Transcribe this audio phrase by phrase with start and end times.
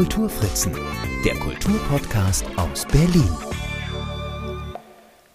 [0.00, 0.74] Kulturfritzen,
[1.26, 3.36] der Kulturpodcast aus Berlin.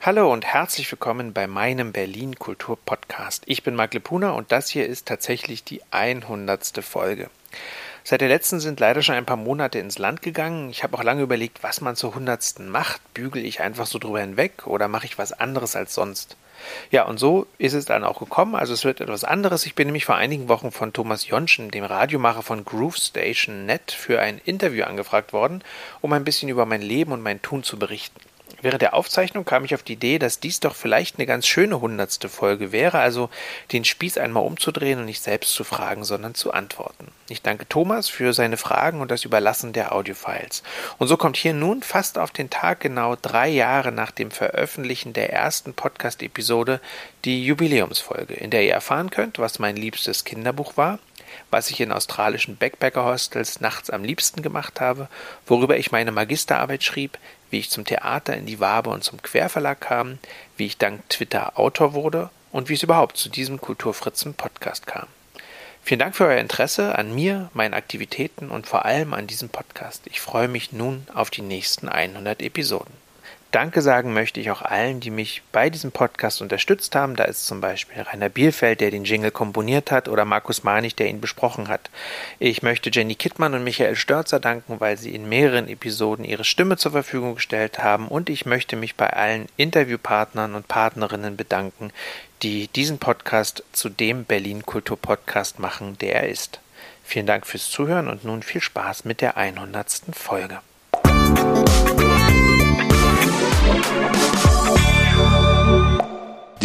[0.02, 3.44] Hallo und herzlich willkommen bei meinem Berlin Kultur Podcast.
[3.46, 6.84] Ich bin Marc Lepuna und das hier ist tatsächlich die 100.
[6.84, 7.30] Folge.
[8.04, 10.72] Seit der letzten sind leider schon ein paar Monate ins Land gegangen.
[10.72, 12.62] Ich habe auch lange überlegt, was man zur 100.
[12.62, 13.02] macht.
[13.14, 16.38] Bügel ich einfach so drüber hinweg oder mache ich was anderes als sonst?
[16.92, 18.56] Ja, und so ist es dann auch gekommen.
[18.56, 19.66] Also es wird etwas anderes.
[19.66, 23.92] Ich bin nämlich vor einigen Wochen von Thomas Jonschen, dem Radiomacher von Groove Station Net,
[23.92, 25.64] für ein Interview angefragt worden,
[26.02, 28.20] um ein bisschen über mein Leben und mein Tun zu berichten.
[28.66, 31.82] Während der Aufzeichnung kam ich auf die Idee, dass dies doch vielleicht eine ganz schöne
[31.82, 33.30] hundertste Folge wäre, also
[33.72, 37.10] den Spieß einmal umzudrehen und nicht selbst zu fragen, sondern zu antworten.
[37.30, 40.64] Ich danke Thomas für seine Fragen und das Überlassen der Audiofiles.
[40.98, 45.14] Und so kommt hier nun fast auf den Tag genau drei Jahre nach dem Veröffentlichen
[45.14, 46.82] der ersten Podcast-Episode
[47.24, 50.98] die Jubiläumsfolge, in der ihr erfahren könnt, was mein liebstes Kinderbuch war,
[51.52, 55.08] was ich in australischen Backpacker-Hostels nachts am liebsten gemacht habe,
[55.46, 59.80] worüber ich meine Magisterarbeit schrieb, wie ich zum Theater in die Wabe und zum Querverlag
[59.80, 60.20] kam,
[60.58, 65.08] wie ich dank Twitter Autor wurde und wie es überhaupt zu diesem Kulturfritzen Podcast kam.
[65.84, 70.02] Vielen Dank für euer Interesse an mir, meinen Aktivitäten und vor allem an diesem Podcast.
[70.06, 73.05] Ich freue mich nun auf die nächsten 100 Episoden.
[73.56, 77.16] Danke sagen möchte ich auch allen, die mich bei diesem Podcast unterstützt haben.
[77.16, 81.08] Da ist zum Beispiel Rainer Bielfeld, der den Jingle komponiert hat, oder Markus Manich, der
[81.08, 81.90] ihn besprochen hat.
[82.38, 86.76] Ich möchte Jenny Kittmann und Michael Störzer danken, weil sie in mehreren Episoden ihre Stimme
[86.76, 88.10] zur Verfügung gestellt haben.
[88.10, 91.92] Und ich möchte mich bei allen Interviewpartnern und Partnerinnen bedanken,
[92.44, 96.60] die diesen Podcast zu dem Berlin Kultur Podcast machen, der er ist.
[97.06, 100.02] Vielen Dank fürs Zuhören und nun viel Spaß mit der 100.
[100.12, 100.60] Folge.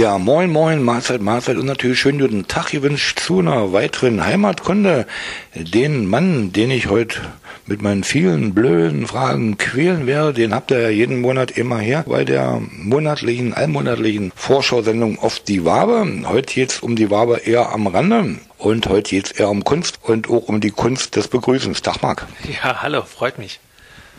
[0.00, 5.06] Ja, moin, moin, Mahlzeit, Mahlzeit und natürlich schönen guten Tag gewünscht zu einer weiteren Heimatkunde.
[5.54, 7.20] Den Mann, den ich heute
[7.66, 12.06] mit meinen vielen blöden Fragen quälen werde, den habt ihr ja jeden Monat immer her
[12.08, 16.06] bei der monatlichen, allmonatlichen Vorschau-Sendung auf die Wabe.
[16.24, 18.36] Heute geht's um die Wabe eher am Rande.
[18.56, 21.82] Und heute geht's eher um Kunst und auch um die Kunst des Begrüßens.
[21.82, 22.26] Tag, Marc.
[22.48, 23.60] Ja, hallo, freut mich.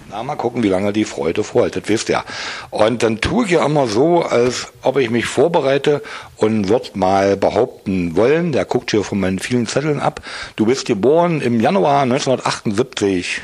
[0.10, 2.24] Na, mal gucken, wie lange die Freude vorhält, das wisst ihr.
[2.70, 6.02] Und dann tue ich ja immer so, als ob ich mich vorbereite
[6.38, 10.22] und wird mal behaupten wollen, der guckt hier von meinen vielen Zetteln ab,
[10.56, 13.42] du bist geboren im Januar 1978.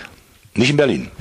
[0.58, 1.12] Nicht in Berlin.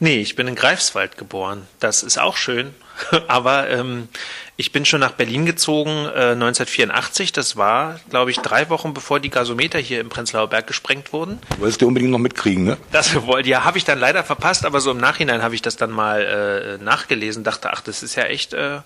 [0.00, 1.66] Nee, ich bin in Greifswald geboren.
[1.80, 2.74] Das ist auch schön.
[3.28, 4.08] Aber ähm,
[4.56, 7.32] ich bin schon nach Berlin gezogen äh, 1984.
[7.32, 11.38] Das war, glaube ich, drei Wochen bevor die Gasometer hier im Prenzlauer Berg gesprengt wurden.
[11.58, 12.76] Wolltest du unbedingt noch mitkriegen, ne?
[12.92, 15.76] Das wollte, ja, habe ich dann leider verpasst, aber so im Nachhinein habe ich das
[15.76, 18.80] dann mal äh, nachgelesen, dachte, ach, das ist ja echt äh,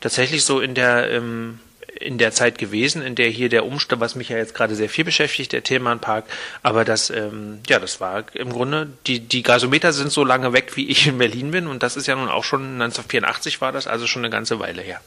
[0.00, 1.60] tatsächlich so in der ähm,
[2.00, 4.88] in der Zeit gewesen, in der hier der Umstand, was mich ja jetzt gerade sehr
[4.88, 6.24] viel beschäftigt, der Themenpark,
[6.62, 10.76] aber das, ähm, ja, das war im Grunde, die, die Gasometer sind so lange weg,
[10.76, 13.86] wie ich in Berlin bin und das ist ja nun auch schon 1984 war das,
[13.86, 15.00] also schon eine ganze Weile her.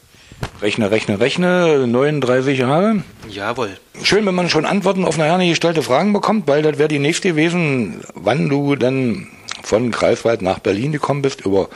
[0.61, 3.03] Rechne, rechne, rechne, 39 Jahre.
[3.29, 3.77] Jawohl.
[4.03, 6.99] Schön, wenn man schon Antworten auf nachher nicht gestellte Fragen bekommt, weil das wäre die
[6.99, 9.27] nächste gewesen, wann du dann
[9.63, 11.69] von Greifswald nach Berlin gekommen bist, über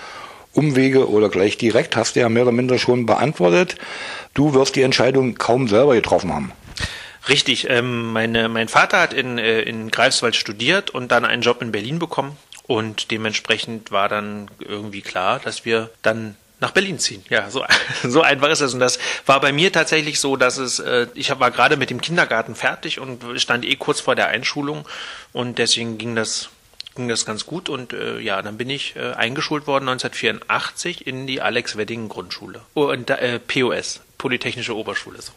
[0.53, 3.75] Umwege oder gleich direkt, hast du ja mehr oder minder schon beantwortet.
[4.34, 6.52] Du wirst die Entscheidung kaum selber getroffen haben.
[7.30, 11.62] Richtig, ähm, meine, mein Vater hat in, äh, in Greifswald studiert und dann einen Job
[11.62, 12.38] in Berlin bekommen.
[12.66, 17.24] Und dementsprechend war dann irgendwie klar, dass wir dann nach Berlin ziehen.
[17.30, 17.64] Ja, so,
[18.04, 18.74] so einfach ist es.
[18.74, 22.02] Und das war bei mir tatsächlich so, dass es, äh, ich war gerade mit dem
[22.02, 24.86] Kindergarten fertig und stand eh kurz vor der Einschulung
[25.34, 26.50] und deswegen ging das
[26.96, 31.28] ging das ganz gut und äh, ja, dann bin ich äh, eingeschult worden 1984 in
[31.28, 32.62] die Alex Wedding Grundschule.
[32.74, 35.22] Oh, und, äh, POS, Polytechnische Oberschule.
[35.22, 35.31] So.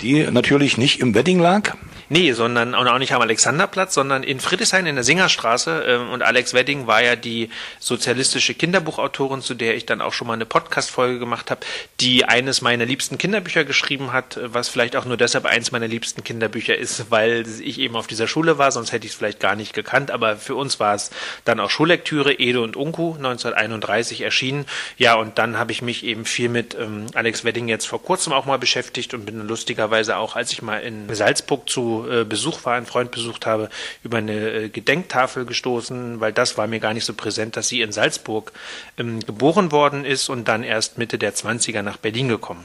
[0.00, 1.74] Die natürlich nicht im Wedding lag?
[2.10, 5.84] Nee, sondern auch nicht am Alexanderplatz, sondern in Friedrichshain in der Singerstraße.
[5.86, 7.50] Ähm, und Alex Wedding war ja die
[7.80, 11.60] sozialistische Kinderbuchautorin, zu der ich dann auch schon mal eine Podcast-Folge gemacht habe,
[12.00, 16.24] die eines meiner liebsten Kinderbücher geschrieben hat, was vielleicht auch nur deshalb eins meiner liebsten
[16.24, 19.54] Kinderbücher ist, weil ich eben auf dieser Schule war, sonst hätte ich es vielleicht gar
[19.54, 20.10] nicht gekannt.
[20.10, 21.10] Aber für uns war es
[21.44, 24.64] dann auch Schullektüre, Edo und Unku, 1931 erschienen.
[24.96, 28.32] Ja, und dann habe ich mich eben viel mit ähm, Alex Wedding jetzt vor kurzem
[28.32, 29.46] auch mal beschäftigt und bin
[29.88, 33.68] lustigerweise auch, als ich mal in Salzburg zu äh, Besuch war, einen Freund besucht habe,
[34.02, 37.80] über eine äh, Gedenktafel gestoßen, weil das war mir gar nicht so präsent, dass sie
[37.80, 38.52] in Salzburg
[38.98, 42.64] ähm, geboren worden ist und dann erst Mitte der 20er nach Berlin gekommen.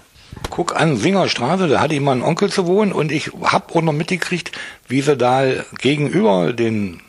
[0.49, 3.81] Guck an, Singerstraße, da hatte ich mal einen Onkel zu wohnen und ich habe auch
[3.81, 4.51] noch mitgekriegt,
[4.87, 5.43] wie sie da
[5.79, 7.01] gegenüber den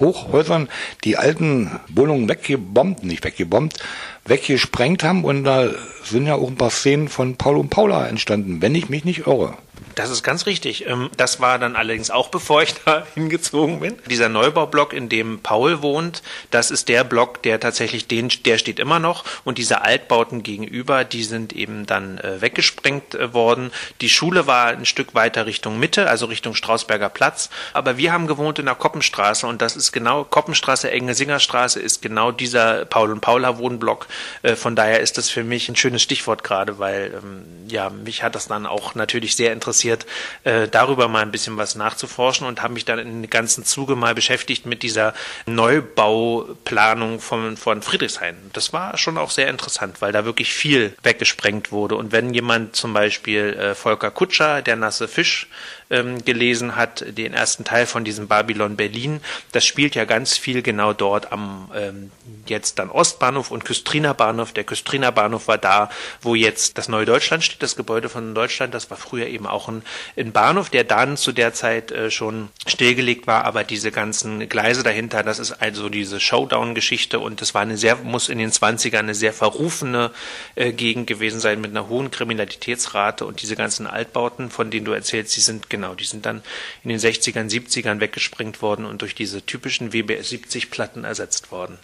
[0.00, 0.68] Hochhäusern
[1.04, 3.78] die alten Wohnungen weggebombt, nicht weggebombt,
[4.24, 5.70] weggesprengt haben und da
[6.04, 9.26] sind ja auch ein paar Szenen von Paul und Paula entstanden, wenn ich mich nicht
[9.26, 9.54] irre.
[9.94, 10.86] Das ist ganz richtig.
[10.86, 13.98] Ähm, das war dann allerdings auch bevor ich da hingezogen bin.
[14.06, 18.78] Dieser Neubaublock, in dem Paul wohnt, das ist der Block, der tatsächlich den, der steht
[18.78, 19.24] immer noch.
[19.44, 23.72] Und diese Altbauten gegenüber, die sind eben dann äh, weggesprengt äh, worden.
[24.00, 27.50] Die Schule war ein Stück weiter Richtung Mitte, also Richtung Strausberger Platz.
[27.72, 32.02] Aber wir haben gewohnt in der Koppenstraße und das ist genau Koppenstraße, Enge Singerstraße ist
[32.02, 34.06] genau dieser Paul und Paula Wohnblock.
[34.42, 38.22] Äh, von daher ist das für mich ein schönes Stichwort gerade, weil ähm, ja mich
[38.22, 40.06] hat das dann auch natürlich sehr interessiert interessiert,
[40.44, 43.96] äh, darüber mal ein bisschen was nachzuforschen und habe mich dann in den ganzen Zuge
[43.96, 45.14] mal beschäftigt mit dieser
[45.46, 48.36] Neubauplanung von, von Friedrichshain.
[48.52, 51.96] Das war schon auch sehr interessant, weil da wirklich viel weggesprengt wurde.
[51.96, 55.48] Und wenn jemand zum Beispiel äh, Volker Kutscher, der nasse Fisch,
[55.92, 59.20] ähm, gelesen hat, den ersten Teil von diesem Babylon Berlin,
[59.52, 62.10] das spielt ja ganz viel genau dort am ähm,
[62.46, 64.52] jetzt dann Ostbahnhof und Küstriner Bahnhof.
[64.52, 65.90] Der Küstriner Bahnhof war da,
[66.20, 68.74] wo jetzt das neue Deutschland steht, das Gebäude von Deutschland.
[68.74, 69.82] Das war früher eben auch ein,
[70.16, 73.44] ein Bahnhof, der dann zu der Zeit äh, schon stillgelegt war.
[73.44, 77.96] Aber diese ganzen Gleise dahinter, das ist also diese Showdown-Geschichte und das war eine sehr,
[77.96, 80.10] muss in den 20ern eine sehr verrufene
[80.54, 84.92] äh, Gegend gewesen sein mit einer hohen Kriminalitätsrate und diese ganzen Altbauten, von denen du
[84.92, 86.42] erzählst, die sind genau, die sind dann
[86.84, 91.78] in den 60ern, 70ern weggesprengt worden und durch diese typischen WBS 70 Platten ersetzt worden.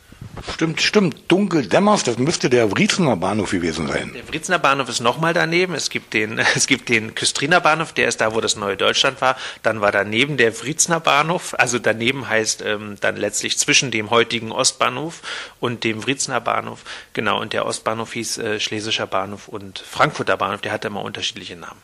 [0.53, 1.17] Stimmt, stimmt.
[1.29, 4.13] Dunkel dämmerst, das müsste der Wriezener Bahnhof gewesen sein.
[4.15, 5.75] Der Wriezener Bahnhof ist nochmal daneben.
[5.75, 9.21] Es gibt den, es gibt den Küstriner Bahnhof, der ist da, wo das neue Deutschland
[9.21, 9.37] war.
[9.63, 11.55] Dann war daneben der Wriezener Bahnhof.
[11.59, 15.23] Also daneben heißt ähm, dann letztlich zwischen dem heutigen Ostbahnhof
[15.61, 16.85] und dem Wriezener Bahnhof.
[17.13, 20.61] Genau, und der Ostbahnhof hieß äh, Schlesischer Bahnhof und Frankfurter Bahnhof.
[20.61, 21.81] Der hatte immer unterschiedliche Namen.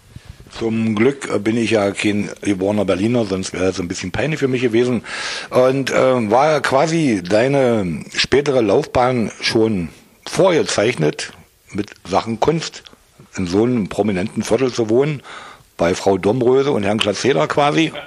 [0.59, 4.41] Zum Glück äh, bin ich ja kein geborener Berliner, sonst wäre es ein bisschen peinlich
[4.41, 5.03] für mich gewesen.
[5.51, 9.89] Und äh, war quasi deine spätere Laufbahn schon
[10.27, 11.33] vorgezeichnet
[11.73, 12.85] mit Sachen Kunst
[13.37, 15.23] in so einem prominenten Viertel zu wohnen
[15.77, 17.93] bei Frau Domröse und Herrn Glatzeder quasi?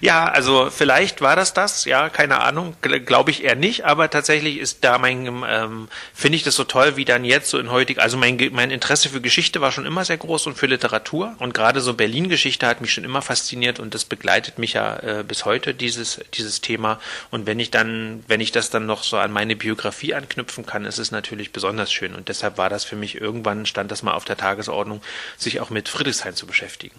[0.00, 4.58] Ja, also vielleicht war das das, ja, keine Ahnung, glaube ich eher nicht, aber tatsächlich
[4.58, 8.00] ist da mein, ähm, finde ich das so toll, wie dann jetzt so in heutig,
[8.00, 11.54] also mein, mein Interesse für Geschichte war schon immer sehr groß und für Literatur und
[11.54, 15.44] gerade so Berlin-Geschichte hat mich schon immer fasziniert und das begleitet mich ja äh, bis
[15.44, 16.98] heute, dieses, dieses Thema
[17.30, 20.86] und wenn ich dann, wenn ich das dann noch so an meine Biografie anknüpfen kann,
[20.86, 24.14] ist es natürlich besonders schön und deshalb war das für mich irgendwann, stand das mal
[24.14, 25.02] auf der Tagesordnung,
[25.36, 26.89] sich auch mit Friedrichshain zu beschäftigen.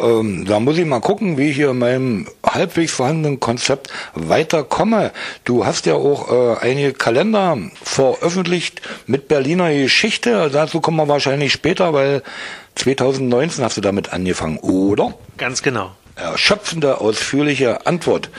[0.00, 5.12] Ähm, da muss ich mal gucken, wie ich hier in meinem halbwegs vorhandenen Konzept weiterkomme.
[5.44, 10.50] Du hast ja auch äh, einige Kalender veröffentlicht mit Berliner Geschichte.
[10.52, 12.22] Dazu kommen wir wahrscheinlich später, weil
[12.76, 15.14] 2019 hast du damit angefangen, oder?
[15.36, 15.92] Ganz genau.
[16.16, 18.30] Erschöpfende, ausführliche Antwort.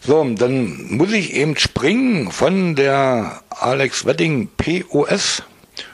[0.00, 5.42] So, dann muss ich eben springen von der Alex Wedding POS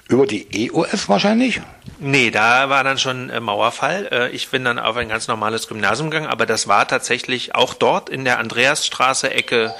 [0.08, 1.60] über die EOS wahrscheinlich?
[1.98, 4.08] Nee, da war dann schon äh, Mauerfall.
[4.10, 7.74] Äh, ich bin dann auf ein ganz normales Gymnasium gegangen, aber das war tatsächlich auch
[7.74, 9.74] dort in der Andreasstraße, Ecke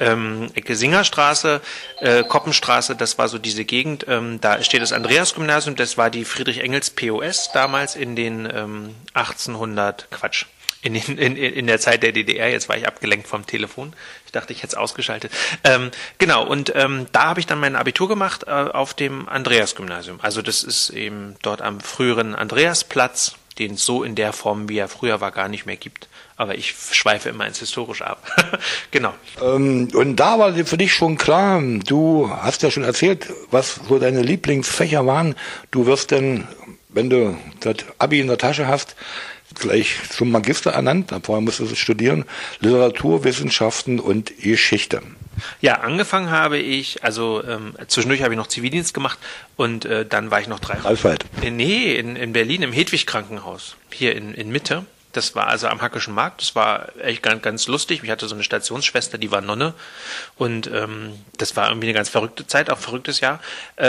[0.00, 1.60] ähm, Ecke Singerstraße,
[2.00, 4.06] äh, Koppenstraße, das war so diese Gegend.
[4.08, 10.10] Ähm, da steht das Andreas-Gymnasium, das war die Friedrich-Engels POS damals in den ähm, 1800,
[10.10, 10.46] Quatsch,
[10.82, 12.50] in, in, in der Zeit der DDR.
[12.50, 13.92] Jetzt war ich abgelenkt vom Telefon.
[14.24, 15.32] Ich dachte, ich hätte es ausgeschaltet.
[15.64, 20.20] Ähm, genau, und ähm, da habe ich dann mein Abitur gemacht äh, auf dem Andreas-Gymnasium.
[20.22, 24.78] Also das ist eben dort am früheren Andreasplatz, den es so in der Form, wie
[24.78, 26.08] er früher war, gar nicht mehr gibt.
[26.36, 28.22] Aber ich schweife immer ins Historische ab.
[28.90, 29.14] genau.
[29.42, 33.98] Ähm, und da war für dich schon klar, du hast ja schon erzählt, was so
[33.98, 35.34] deine Lieblingsfächer waren.
[35.70, 36.46] Du wirst denn,
[36.90, 38.96] wenn du das Abi in der Tasche hast,
[39.58, 41.12] gleich zum Magister ernannt.
[41.22, 42.24] Vorher musste du studieren.
[42.60, 45.02] Literaturwissenschaften und Geschichte.
[45.60, 49.18] Ja, angefangen habe ich, also ähm, zwischendurch habe ich noch Zivildienst gemacht
[49.56, 50.76] und äh, dann war ich noch drei.
[50.76, 51.26] Greifswald?
[51.42, 54.86] Nee, in, in Berlin im Hedwig Krankenhaus, hier in, in Mitte.
[55.16, 56.42] Das war also am Hackischen Markt.
[56.42, 58.00] Das war echt ganz, ganz lustig.
[58.02, 59.72] Ich hatte so eine Stationsschwester, die war Nonne.
[60.36, 63.40] Und ähm, das war irgendwie eine ganz verrückte Zeit, auch verrücktes Jahr.
[63.76, 63.86] Äh,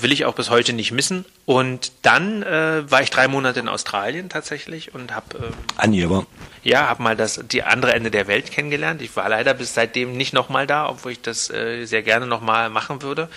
[0.00, 1.26] will ich auch bis heute nicht missen.
[1.44, 6.26] Und dann äh, war ich drei Monate in Australien tatsächlich und habe ähm, Angeber.
[6.62, 9.02] Ja, habe mal das die andere Ende der Welt kennengelernt.
[9.02, 12.70] Ich war leider bis seitdem nicht nochmal da, obwohl ich das äh, sehr gerne nochmal
[12.70, 13.28] machen würde.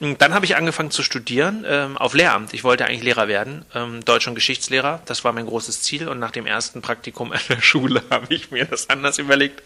[0.00, 2.52] Und dann habe ich angefangen zu studieren ähm, auf Lehramt.
[2.54, 5.00] Ich wollte eigentlich Lehrer werden, ähm, Deutsch- und Geschichtslehrer.
[5.06, 6.08] Das war mein großes Ziel.
[6.08, 6.91] Und nach dem ersten Praktikum
[7.32, 9.62] an der Schule habe ich mir das anders überlegt.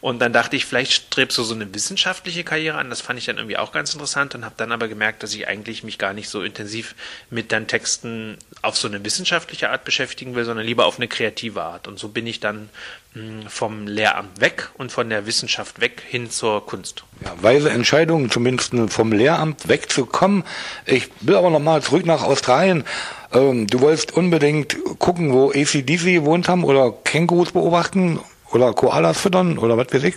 [0.00, 2.90] Und dann dachte ich, vielleicht strebst du so eine wissenschaftliche Karriere an.
[2.90, 5.48] Das fand ich dann irgendwie auch ganz interessant und habe dann aber gemerkt, dass ich
[5.48, 6.94] eigentlich mich gar nicht so intensiv
[7.30, 11.62] mit dann Texten auf so eine wissenschaftliche Art beschäftigen will, sondern lieber auf eine kreative
[11.62, 11.88] Art.
[11.88, 12.68] Und so bin ich dann dann
[13.48, 17.04] vom Lehramt weg und von der Wissenschaft weg hin zur Kunst.
[17.24, 20.44] Ja, weise Entscheidung, zumindest vom Lehramt wegzukommen.
[20.86, 22.84] Ich will aber nochmal zurück nach Australien.
[23.32, 28.20] Ähm, du wolltest unbedingt gucken, wo ACDC gewohnt haben oder Kängurus beobachten
[28.52, 30.14] oder Koalas füttern oder was weiß ich?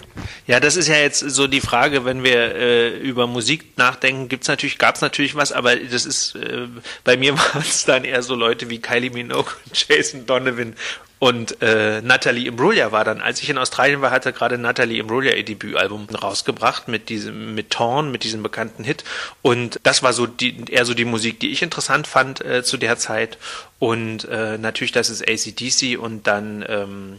[0.48, 4.48] Ja, das ist ja jetzt so die Frage, wenn wir äh, über Musik nachdenken, gibt's
[4.48, 6.68] natürlich, gab's natürlich was, aber das ist äh,
[7.04, 10.76] bei mir waren es dann eher so Leute wie Kylie Minogue und Jason Donovan
[11.22, 15.36] und äh, Natalie Imbruglia war dann, als ich in Australien war, hatte gerade Natalie Imbruglia
[15.36, 19.04] ihr Debütalbum rausgebracht mit diesem, mit Torn, mit diesem bekannten Hit.
[19.44, 22.78] Und das war so die, eher so die Musik, die ich interessant fand äh, zu
[22.78, 23.38] der Zeit.
[23.78, 27.18] Und äh, natürlich, das ist ACDC und dann ähm,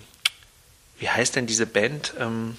[1.02, 2.14] wie heißt denn diese Band?
[2.21, 2.56] Ähm,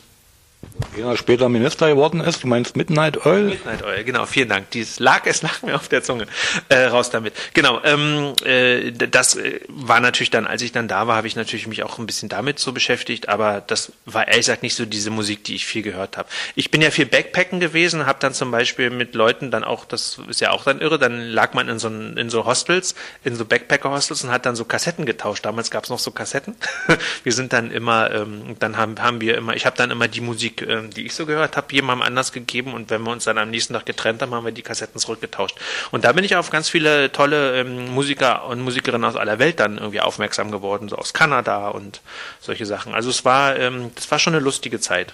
[0.97, 2.43] ja, später Minister geworden ist.
[2.43, 3.43] Du meinst Midnight Oil?
[3.43, 4.69] Midnight Oil, genau, vielen Dank.
[4.71, 6.27] Dies lag, es lag mir auf der Zunge.
[6.69, 7.33] Äh, raus damit.
[7.53, 11.35] Genau, ähm, äh, das äh, war natürlich dann, als ich dann da war, habe ich
[11.35, 14.85] natürlich mich auch ein bisschen damit so beschäftigt, aber das war ehrlich gesagt nicht so
[14.85, 16.29] diese Musik, die ich viel gehört habe.
[16.55, 20.19] Ich bin ja viel Backpacken gewesen, habe dann zum Beispiel mit Leuten dann auch, das
[20.27, 23.45] ist ja auch dann irre, dann lag man in so, in so Hostels, in so
[23.45, 25.45] Backpacker-Hostels und hat dann so Kassetten getauscht.
[25.45, 26.55] Damals gab es noch so Kassetten.
[27.23, 30.21] wir sind dann immer, ähm, dann haben, haben wir immer, ich habe dann immer die
[30.21, 33.37] Musik äh, die ich so gehört habe, jemandem anders gegeben und wenn wir uns dann
[33.37, 35.57] am nächsten Tag getrennt haben, haben wir die Kassetten zurückgetauscht.
[35.91, 39.59] Und da bin ich auf ganz viele tolle ähm, Musiker und Musikerinnen aus aller Welt
[39.59, 42.01] dann irgendwie aufmerksam geworden, so aus Kanada und
[42.39, 42.93] solche Sachen.
[42.93, 45.13] Also es war, ähm, das war schon eine lustige Zeit.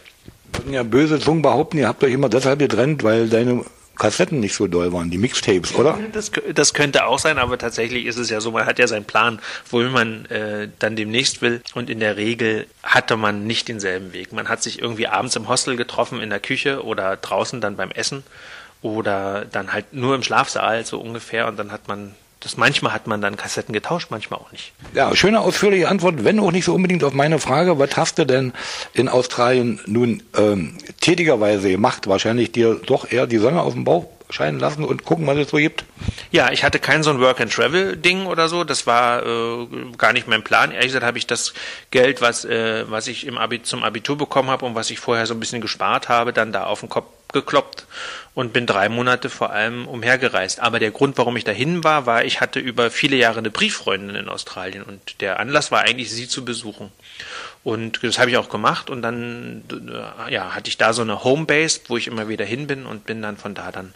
[0.70, 3.64] Ja, böse Zungen behaupten, ihr habt euch immer deshalb getrennt, weil deine
[4.00, 6.00] Kassetten nicht so doll waren, die Mixtapes, oder?
[6.14, 9.06] Das, das könnte auch sein, aber tatsächlich ist es ja so, man hat ja seinen
[9.06, 9.40] Plan,
[9.70, 14.34] wohin man äh, dann demnächst will und in der Regel hatte man nicht denselben Weg.
[14.34, 17.92] Man hat sich irgendwie abends im Hostel getroffen, in der Küche oder draußen dann beim
[17.92, 18.24] Essen
[18.82, 23.08] oder dann halt nur im Schlafsaal so ungefähr und dann hat man das manchmal hat
[23.08, 24.72] man dann Kassetten getauscht, manchmal auch nicht.
[24.94, 28.26] Ja, schöne ausführliche Antwort, wenn auch nicht so unbedingt auf meine Frage, was hast du
[28.26, 28.54] denn
[28.94, 32.08] in Australien nun ähm, tätigerweise gemacht?
[32.08, 35.50] Wahrscheinlich dir doch eher die Sonne auf dem Bauch scheinen lassen und gucken, was es
[35.50, 35.86] so gibt?
[36.32, 38.64] Ja, ich hatte kein so ein Work-and-Travel-Ding oder so.
[38.64, 39.68] Das war äh,
[39.98, 40.72] gar nicht mein Plan.
[40.72, 41.54] Ehrlich gesagt habe ich das
[41.92, 45.26] Geld, was, äh, was ich im Abi zum Abitur bekommen habe und was ich vorher
[45.26, 47.86] so ein bisschen gespart habe, dann da auf den Kopf gekloppt
[48.40, 50.62] und bin drei Monate vor allem umhergereist.
[50.62, 54.16] Aber der Grund, warum ich dahin war, war, ich hatte über viele Jahre eine Brieffreundin
[54.16, 56.90] in Australien und der Anlass war eigentlich, sie zu besuchen.
[57.66, 61.26] Und das habe ich auch gemacht und dann äh, ja, hatte ich da so eine
[61.26, 63.94] Homebase, wo ich immer wieder hin bin und bin dann von da dann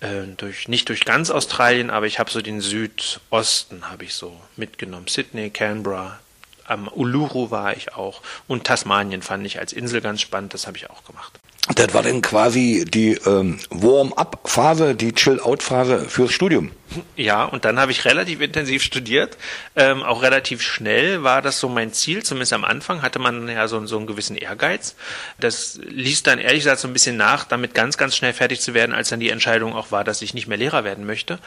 [0.00, 4.38] äh, durch nicht durch ganz Australien, aber ich habe so den Südosten habe ich so
[4.56, 6.18] mitgenommen, Sydney, Canberra,
[6.66, 10.76] am Uluru war ich auch und Tasmanien fand ich als Insel ganz spannend, das habe
[10.76, 11.40] ich auch gemacht.
[11.74, 16.70] Das war dann quasi die ähm, Warm-up-Phase, die Chill-out-Phase fürs Studium.
[17.16, 19.36] Ja, und dann habe ich relativ intensiv studiert.
[19.76, 23.68] Ähm, auch relativ schnell war das so mein Ziel, zumindest am Anfang hatte man ja
[23.68, 24.96] so, so einen gewissen Ehrgeiz.
[25.38, 28.72] Das ließ dann ehrlich gesagt so ein bisschen nach, damit ganz, ganz schnell fertig zu
[28.72, 31.38] werden, als dann die Entscheidung auch war, dass ich nicht mehr Lehrer werden möchte.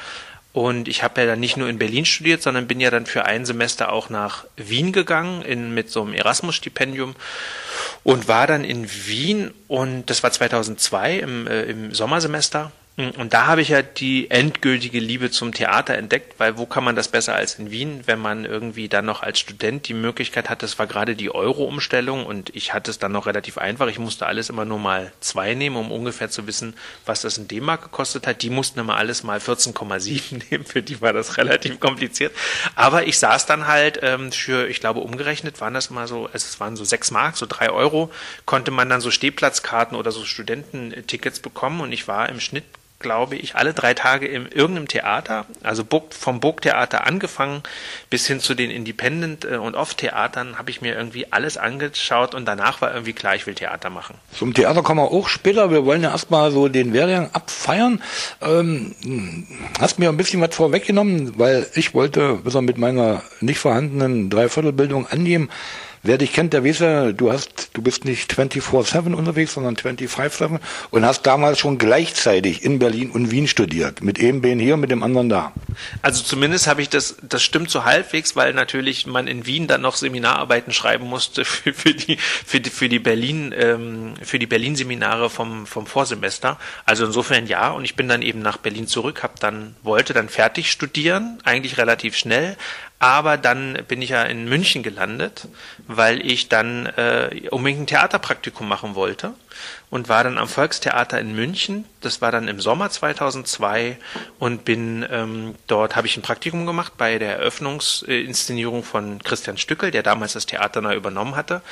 [0.54, 3.26] Und ich habe ja dann nicht nur in Berlin studiert, sondern bin ja dann für
[3.26, 7.16] ein Semester auch nach Wien gegangen in, mit so einem Erasmus-Stipendium
[8.04, 13.48] und war dann in Wien und das war 2002 im, äh, im Sommersemester und da
[13.48, 17.34] habe ich ja die endgültige Liebe zum Theater entdeckt, weil wo kann man das besser
[17.34, 20.88] als in Wien, wenn man irgendwie dann noch als Student die Möglichkeit hat, das war
[20.88, 23.88] gerade die Euro-Umstellung und ich hatte es dann noch relativ einfach.
[23.88, 27.48] Ich musste alles immer nur mal zwei nehmen, um ungefähr zu wissen, was das in
[27.48, 28.42] D-Mark gekostet hat.
[28.42, 32.34] Die mussten immer alles mal 14,7 nehmen, für die war das relativ kompliziert.
[32.76, 36.36] Aber ich saß dann halt ähm, für, ich glaube, umgerechnet waren das mal so, also
[36.36, 38.12] es waren so sechs Mark, so drei Euro,
[38.46, 42.66] konnte man dann so Stehplatzkarten oder so Studententickets bekommen und ich war im Schnitt
[43.02, 47.64] glaube ich, alle drei Tage in irgendeinem Theater, also vom Burgtheater angefangen
[48.10, 52.46] bis hin zu den Independent- äh, und Off-Theatern, habe ich mir irgendwie alles angeschaut und
[52.46, 54.16] danach war irgendwie klar, ich will Theater machen.
[54.34, 55.72] Zum Theater kommen wir auch später.
[55.72, 58.02] Wir wollen ja erstmal so den Werdegang abfeiern.
[58.42, 58.96] Ähm,
[59.80, 65.08] hast mir ein bisschen was vorweggenommen, weil ich wollte, bis mit meiner nicht vorhandenen Dreiviertelbildung
[65.08, 65.50] annehmen,
[66.04, 66.80] Wer dich kennt, der weiß
[67.16, 72.80] du hast, du bist nicht 24-7 unterwegs, sondern 25-7 und hast damals schon gleichzeitig in
[72.80, 74.02] Berlin und Wien studiert.
[74.02, 75.52] Mit einem Bein hier, mit dem anderen da.
[76.02, 79.82] Also zumindest habe ich das, das stimmt so halbwegs, weil natürlich man in Wien dann
[79.82, 84.48] noch Seminararbeiten schreiben musste für, für die, für die, für die Berlin, ähm, für die
[84.48, 86.58] Berlin-Seminare vom, vom Vorsemester.
[86.84, 90.30] Also insofern ja, und ich bin dann eben nach Berlin zurück, habe dann, wollte dann
[90.30, 92.58] fertig studieren, eigentlich relativ schnell,
[93.02, 95.48] aber dann bin ich ja in München gelandet,
[95.88, 99.34] weil ich dann äh, unbedingt ein Theaterpraktikum machen wollte
[99.90, 101.86] und war dann am Volkstheater in München.
[102.02, 103.98] Das war dann im Sommer 2002
[104.38, 109.90] und bin ähm, dort habe ich ein Praktikum gemacht bei der Eröffnungsinszenierung von Christian Stückel,
[109.90, 111.64] der damals das Theater neu übernommen hatte.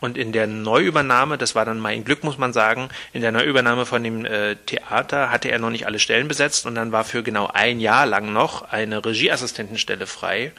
[0.00, 3.86] Und in der Neuübernahme, das war dann mein Glück, muss man sagen, in der Neuübernahme
[3.86, 7.22] von dem äh, Theater hatte er noch nicht alle Stellen besetzt und dann war für
[7.22, 10.52] genau ein Jahr lang noch eine Regieassistentenstelle frei.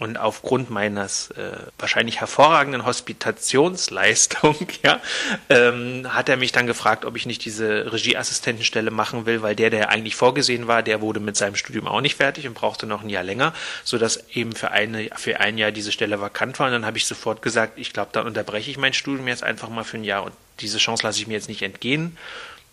[0.00, 5.00] Und aufgrund meines äh, wahrscheinlich hervorragenden Hospitationsleistung, ja,
[5.48, 9.70] ähm, hat er mich dann gefragt, ob ich nicht diese Regieassistentenstelle machen will, weil der,
[9.70, 13.02] der eigentlich vorgesehen war, der wurde mit seinem Studium auch nicht fertig und brauchte noch
[13.02, 16.66] ein Jahr länger, so dass eben für eine für ein Jahr diese Stelle vakant war.
[16.66, 19.68] Und dann habe ich sofort gesagt, ich glaube, dann unterbreche ich mein Studium jetzt einfach
[19.68, 22.16] mal für ein Jahr und diese Chance lasse ich mir jetzt nicht entgehen.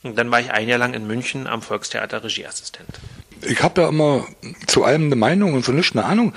[0.03, 2.89] Und dann war ich ein Jahr lang in München am Volkstheater Regieassistent.
[3.43, 4.27] Ich habe ja immer
[4.67, 6.33] zu allem eine Meinung und so nichts eine Ahnung.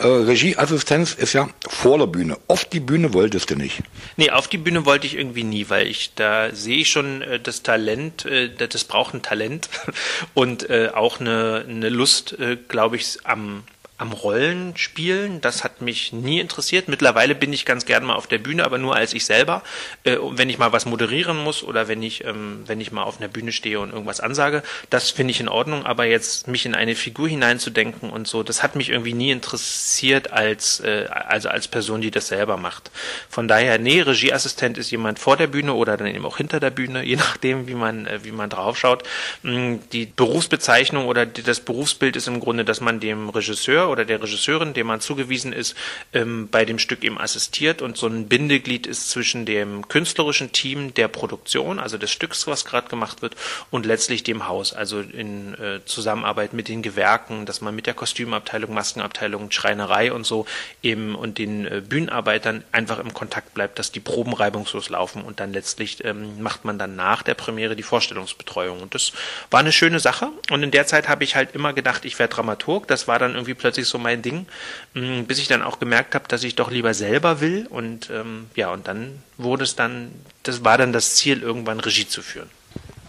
[0.00, 2.38] Äh, Regieassistenz ist ja vor der Bühne.
[2.48, 3.82] Auf die Bühne wolltest du nicht.
[4.16, 7.38] Nee, auf die Bühne wollte ich irgendwie nie, weil ich da sehe ich schon äh,
[7.38, 9.68] das Talent, äh, das braucht ein Talent
[10.34, 13.64] und äh, auch eine, eine Lust, äh, glaube ich, am
[14.00, 15.42] am Rollenspielen.
[15.42, 16.88] Das hat mich nie interessiert.
[16.88, 19.62] Mittlerweile bin ich ganz gern mal auf der Bühne, aber nur als ich selber.
[20.04, 23.18] Äh, wenn ich mal was moderieren muss oder wenn ich, ähm, wenn ich mal auf
[23.18, 25.84] einer Bühne stehe und irgendwas ansage, das finde ich in Ordnung.
[25.84, 30.32] Aber jetzt mich in eine Figur hineinzudenken und so, das hat mich irgendwie nie interessiert
[30.32, 32.90] als, äh, also als Person, die das selber macht.
[33.28, 36.70] Von daher, nee, Regieassistent ist jemand vor der Bühne oder dann eben auch hinter der
[36.70, 39.02] Bühne, je nachdem, wie man, äh, wie man draufschaut.
[39.42, 44.22] Mm, die Berufsbezeichnung oder das Berufsbild ist im Grunde, dass man dem Regisseur oder der
[44.22, 45.76] Regisseurin, dem man zugewiesen ist,
[46.12, 47.82] ähm, bei dem Stück eben assistiert.
[47.82, 52.64] Und so ein Bindeglied ist zwischen dem künstlerischen Team der Produktion, also des Stücks, was
[52.64, 53.36] gerade gemacht wird,
[53.70, 57.94] und letztlich dem Haus, also in äh, Zusammenarbeit mit den Gewerken, dass man mit der
[57.94, 60.46] Kostümabteilung, Maskenabteilung, Schreinerei und so
[60.82, 65.40] eben und den äh, Bühnenarbeitern einfach im Kontakt bleibt, dass die Proben reibungslos laufen und
[65.40, 68.80] dann letztlich ähm, macht man dann nach der Premiere die Vorstellungsbetreuung.
[68.80, 69.12] Und das
[69.50, 70.28] war eine schöne Sache.
[70.50, 73.32] Und in der Zeit habe ich halt immer gedacht, ich wäre Dramaturg, das war dann
[73.32, 74.46] irgendwie plötzlich so mein Ding,
[74.94, 78.46] mm, bis ich dann auch gemerkt habe, dass ich doch lieber selber will und ähm,
[78.54, 82.48] ja, und dann wurde es dann, das war dann das Ziel, irgendwann Regie zu führen.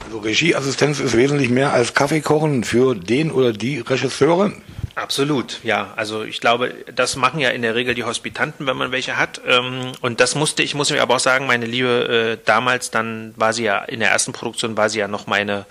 [0.05, 4.51] Also Regieassistenz ist wesentlich mehr als Kaffee kochen für den oder die Regisseure.
[4.95, 5.93] Absolut, ja.
[5.95, 9.41] Also ich glaube, das machen ja in der Regel die Hospitanten, wenn man welche hat.
[9.48, 13.33] Ähm, und das musste, ich muss mir aber auch sagen, meine Liebe, äh, damals dann
[13.37, 15.65] war sie ja in der ersten Produktion war sie ja noch meine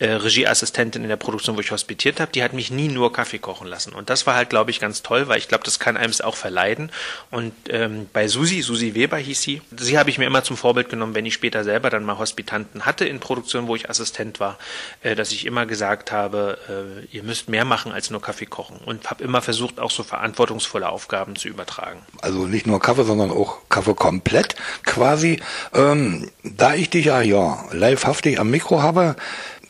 [0.00, 3.38] äh, Regieassistentin in der Produktion, wo ich hospitiert habe, die hat mich nie nur Kaffee
[3.38, 3.92] kochen lassen.
[3.92, 6.22] Und das war halt, glaube ich, ganz toll, weil ich glaube, das kann einem es
[6.22, 6.90] auch verleiden.
[7.30, 10.88] Und ähm, bei Susi, Susi Weber hieß sie, sie habe ich mir immer zum Vorbild
[10.88, 14.58] genommen, wenn ich später selber dann mal Hospitanten hatte in Produktion, wo ich Assistent war,
[15.02, 18.78] äh, dass ich immer gesagt habe, äh, ihr müsst mehr machen als nur Kaffee kochen.
[18.78, 22.00] Und habe immer versucht, auch so verantwortungsvolle Aufgaben zu übertragen.
[22.22, 25.40] Also nicht nur Kaffee, sondern auch Kaffee komplett quasi.
[25.74, 29.16] Ähm, da ich dich ja, ja livehaftig am Mikro habe,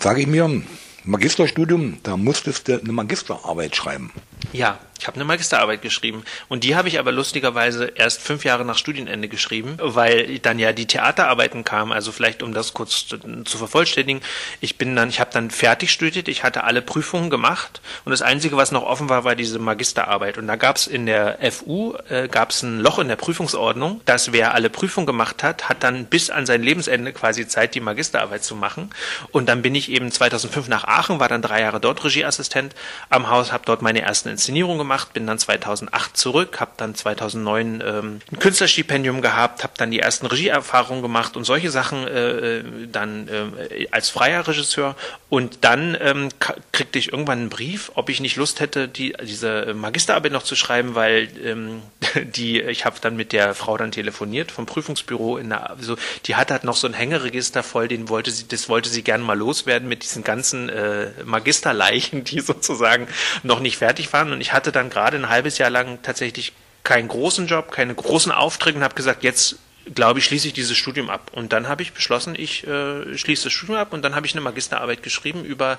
[0.03, 0.63] sage ich mir,
[1.05, 4.11] Magisterstudium, da musstest du eine Magisterarbeit schreiben.
[4.53, 8.66] Ja, ich habe eine Magisterarbeit geschrieben und die habe ich aber lustigerweise erst fünf Jahre
[8.66, 11.90] nach Studienende geschrieben, weil dann ja die Theaterarbeiten kamen.
[11.90, 14.20] Also vielleicht um das kurz zu, zu vervollständigen:
[14.61, 18.20] Ich bin dann, ich habe dann fertig studiert, ich hatte alle Prüfungen gemacht und das
[18.20, 20.37] einzige, was noch offen war, war diese Magisterarbeit.
[20.37, 24.03] Und da gab es in der FU äh, gab es ein Loch in der Prüfungsordnung,
[24.05, 27.81] dass wer alle Prüfungen gemacht hat, hat dann bis an sein Lebensende quasi Zeit, die
[27.81, 28.90] Magisterarbeit zu machen.
[29.31, 32.74] Und dann bin ich eben 2005 nach Aachen, war dann drei Jahre dort Regieassistent
[33.09, 36.95] am Haus, habe dort meine ersten Inszenierungen gemacht gemacht, bin dann 2008 zurück, habe dann
[36.95, 42.59] 2009 ähm, ein Künstlerstipendium gehabt, habe dann die ersten Regieerfahrungen gemacht und solche Sachen äh,
[42.59, 44.97] äh dann äh, als freier Regisseur.
[45.29, 46.29] Und dann ähm,
[46.73, 50.57] kriegte ich irgendwann einen Brief, ob ich nicht Lust hätte, die, diese Magisterarbeit noch zu
[50.57, 51.83] schreiben, weil ähm,
[52.35, 56.35] die ich habe dann mit der Frau dann telefoniert vom Prüfungsbüro in der, so die
[56.35, 59.38] hat halt noch so ein Hängeregister voll, den wollte sie das wollte sie gerne mal
[59.38, 63.07] loswerden mit diesen ganzen äh, Magisterleichen, die sozusagen
[63.45, 66.53] noch nicht fertig waren und ich hatte dann dann gerade ein halbes Jahr lang tatsächlich
[66.83, 69.57] keinen großen Job, keine großen Aufträge und habe gesagt, jetzt
[69.95, 71.31] glaube ich, schließe ich dieses Studium ab.
[71.35, 74.33] Und dann habe ich beschlossen, ich äh, schließe das Studium ab und dann habe ich
[74.33, 75.79] eine Magisterarbeit geschrieben über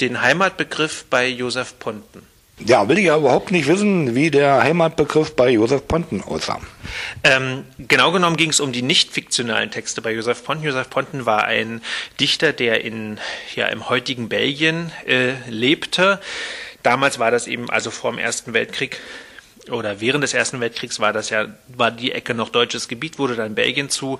[0.00, 2.22] den Heimatbegriff bei Josef Ponten.
[2.64, 6.60] Ja, will ich ja überhaupt nicht wissen, wie der Heimatbegriff bei Josef Ponten aussah.
[7.24, 10.64] Ähm, genau genommen ging es um die nicht fiktionalen Texte bei Josef Ponten.
[10.64, 11.80] Josef Ponten war ein
[12.18, 13.18] Dichter, der in,
[13.56, 16.20] ja, im heutigen Belgien äh, lebte
[16.82, 19.00] Damals war das eben, also vor dem Ersten Weltkrieg
[19.68, 23.36] oder während des Ersten Weltkriegs war das ja, war die Ecke noch deutsches Gebiet, wurde
[23.36, 24.18] dann Belgien zu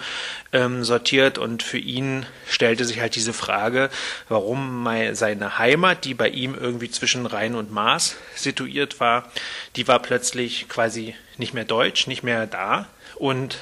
[0.52, 3.90] ähm, sortiert und für ihn stellte sich halt diese Frage,
[4.28, 9.30] warum seine Heimat, die bei ihm irgendwie zwischen Rhein und Maas situiert war,
[9.76, 13.58] die war plötzlich quasi nicht mehr deutsch, nicht mehr da und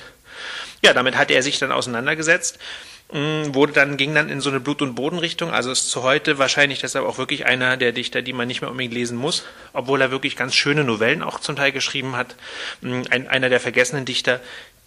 [0.82, 2.58] ja, damit hat er sich dann auseinandergesetzt
[3.10, 6.36] Mm, wurde dann, ging dann in so eine Blut- und Bodenrichtung, also ist zu heute
[6.36, 10.02] wahrscheinlich deshalb auch wirklich einer der Dichter, die man nicht mehr unbedingt lesen muss, obwohl
[10.02, 12.36] er wirklich ganz schöne Novellen auch zum Teil geschrieben hat.
[12.82, 14.40] Mm, ein, einer der vergessenen Dichter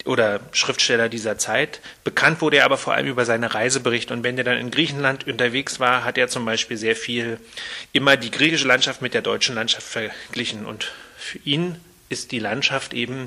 [0.04, 1.80] oder Schriftsteller dieser Zeit.
[2.04, 5.26] Bekannt wurde er aber vor allem über seine Reiseberichte und wenn er dann in Griechenland
[5.26, 7.40] unterwegs war, hat er zum Beispiel sehr viel
[7.92, 11.76] immer die griechische Landschaft mit der deutschen Landschaft verglichen und für ihn
[12.08, 13.26] ist die Landschaft eben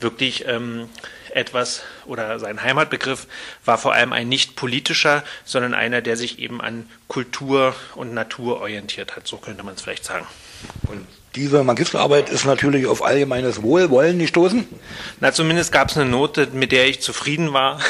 [0.00, 0.88] wirklich ähm,
[1.34, 3.26] etwas oder sein Heimatbegriff
[3.64, 8.60] war vor allem ein nicht politischer, sondern einer, der sich eben an Kultur und Natur
[8.60, 9.26] orientiert hat.
[9.26, 10.26] So könnte man es vielleicht sagen.
[10.88, 14.68] Und diese Magisterarbeit ist natürlich auf allgemeines Wohlwollen gestoßen.
[15.20, 17.80] Na, zumindest gab es eine Note, mit der ich zufrieden war.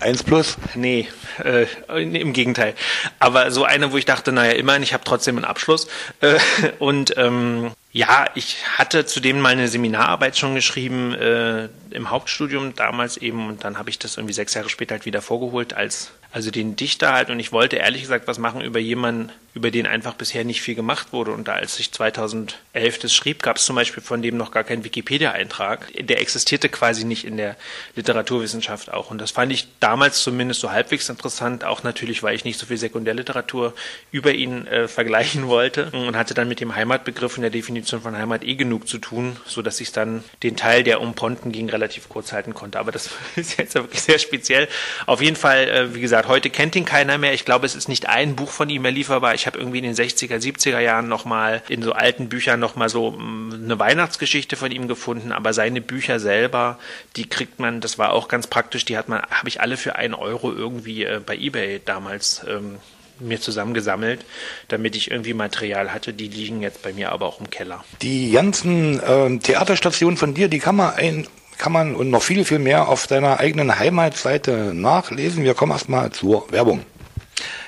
[0.00, 0.56] Eins plus?
[0.74, 1.08] Nee,
[1.44, 2.74] äh, im Gegenteil.
[3.20, 5.86] Aber so eine, wo ich dachte, naja, immerhin, ich habe trotzdem einen Abschluss.
[6.20, 6.38] Äh,
[6.80, 13.16] und ähm, ja, ich hatte zudem mal eine Seminararbeit schon geschrieben äh, im Hauptstudium damals
[13.16, 13.46] eben.
[13.46, 16.74] Und dann habe ich das irgendwie sechs Jahre später halt wieder vorgeholt als also den
[16.74, 20.42] Dichter halt und ich wollte ehrlich gesagt was machen über jemanden, über den einfach bisher
[20.42, 22.58] nicht viel gemacht wurde und da als ich 2011
[23.00, 25.92] das schrieb, gab es zum Beispiel von dem noch gar keinen Wikipedia-Eintrag.
[25.96, 27.54] Der existierte quasi nicht in der
[27.94, 32.44] Literaturwissenschaft auch und das fand ich damals zumindest so halbwegs interessant, auch natürlich, weil ich
[32.44, 33.72] nicht so viel Sekundärliteratur
[34.10, 38.18] über ihn äh, vergleichen wollte und hatte dann mit dem Heimatbegriff in der Definition von
[38.18, 41.70] Heimat eh genug zu tun, so dass ich dann den Teil, der um Ponten ging,
[41.70, 42.80] relativ kurz halten konnte.
[42.80, 44.66] Aber das ist jetzt wirklich sehr speziell.
[45.06, 47.34] Auf jeden Fall, äh, wie gesagt, heute kennt ihn keiner mehr.
[47.34, 49.34] Ich glaube, es ist nicht ein Buch von ihm mehr lieferbar.
[49.34, 53.12] Ich habe irgendwie in den 60er, 70er Jahren nochmal in so alten Büchern nochmal so
[53.12, 55.32] mm, eine Weihnachtsgeschichte von ihm gefunden.
[55.32, 56.78] Aber seine Bücher selber,
[57.16, 59.96] die kriegt man, das war auch ganz praktisch, die hat man, habe ich alle für
[59.96, 62.78] einen Euro irgendwie äh, bei Ebay damals ähm,
[63.20, 64.24] mir zusammengesammelt,
[64.68, 66.12] damit ich irgendwie Material hatte.
[66.12, 67.84] Die liegen jetzt bei mir aber auch im Keller.
[68.02, 71.26] Die ganzen äh, Theaterstationen von dir, die kann man ein
[71.58, 75.44] kann man und noch viel, viel mehr auf deiner eigenen Heimatseite nachlesen.
[75.44, 76.84] Wir kommen erstmal zur Werbung.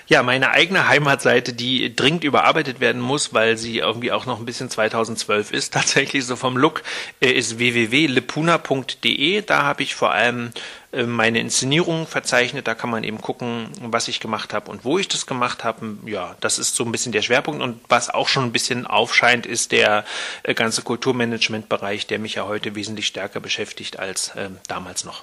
[0.08, 4.44] Ja, meine eigene Heimatseite, die dringend überarbeitet werden muss, weil sie irgendwie auch noch ein
[4.44, 5.72] bisschen 2012 ist.
[5.74, 6.82] Tatsächlich so vom Look
[7.20, 9.42] äh, ist www.lepuna.de.
[9.42, 10.52] Da habe ich vor allem
[11.04, 12.66] meine Inszenierungen verzeichnet.
[12.66, 15.96] Da kann man eben gucken, was ich gemacht habe und wo ich das gemacht habe.
[16.06, 17.62] Ja, das ist so ein bisschen der Schwerpunkt.
[17.62, 20.04] Und was auch schon ein bisschen aufscheint, ist der
[20.42, 25.22] äh, ganze Kulturmanagement-Bereich, der mich ja heute wesentlich stärker beschäftigt als äh, damals noch.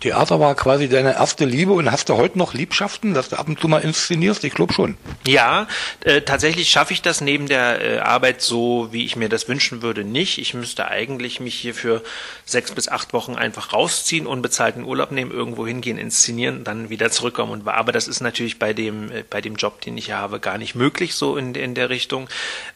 [0.00, 3.48] Theater war quasi deine erste Liebe und hast du heute noch Liebschaften, dass du ab
[3.48, 4.44] und zu mal inszenierst?
[4.44, 4.96] Ich glaube schon.
[5.26, 5.66] Ja,
[6.00, 9.82] äh, tatsächlich schaffe ich das neben der äh, Arbeit so, wie ich mir das wünschen
[9.82, 10.38] würde, nicht.
[10.38, 12.02] Ich müsste eigentlich mich hier für
[12.44, 17.52] sechs bis acht Wochen einfach rausziehen, unbezahlten Urlaub nehmen, irgendwo hingehen, inszenieren, dann wieder zurückkommen.
[17.52, 20.58] Und, aber das ist natürlich bei dem, äh, bei dem Job, den ich habe, gar
[20.58, 22.28] nicht möglich so in, in der Richtung.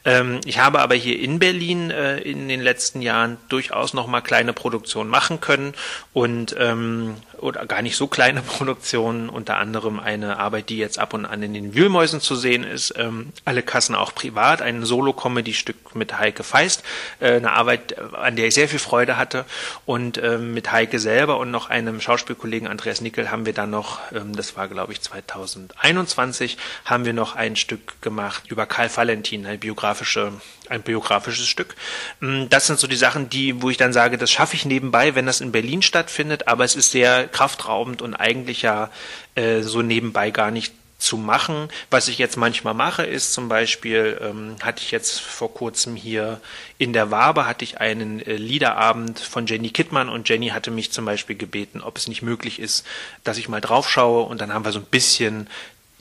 [0.04, 4.22] Ähm, ich habe aber hier in Berlin äh, in den letzten Jahren durchaus noch mal
[4.22, 5.74] kleine Produktionen machen können
[6.12, 11.14] und ähm, oder gar nicht so kleine Produktionen, unter anderem eine Arbeit, die jetzt ab
[11.14, 15.94] und an in den Wühlmäusen zu sehen ist, ähm, alle Kassen auch privat, ein Solo-Comedy-Stück
[15.94, 16.82] mit Heike Feist,
[17.20, 19.44] äh, eine Arbeit, an der ich sehr viel Freude hatte
[19.86, 24.00] und ähm, mit Heike selber und noch einem Schauspielkollegen Andreas Nickel haben wir dann noch,
[24.12, 29.46] ähm, das war glaube ich 2021, haben wir noch ein Stück gemacht über Karl Valentin,
[29.46, 30.32] eine biografische
[30.70, 31.74] ein biografisches Stück.
[32.20, 35.14] Mm, das sind so die Sachen, die, wo ich dann sage, das schaffe ich nebenbei,
[35.14, 38.90] wenn das in Berlin stattfindet, aber es ist sehr kraftraubend und eigentlich ja
[39.34, 41.68] äh, so nebenbei gar nicht zu machen.
[41.90, 46.40] Was ich jetzt manchmal mache, ist zum Beispiel, ähm, hatte ich jetzt vor kurzem hier
[46.78, 50.92] in der Wabe, hatte ich einen äh, Liederabend von Jenny Kittmann und Jenny hatte mich
[50.92, 52.86] zum Beispiel gebeten, ob es nicht möglich ist,
[53.24, 55.48] dass ich mal drauf schaue und dann haben wir so ein bisschen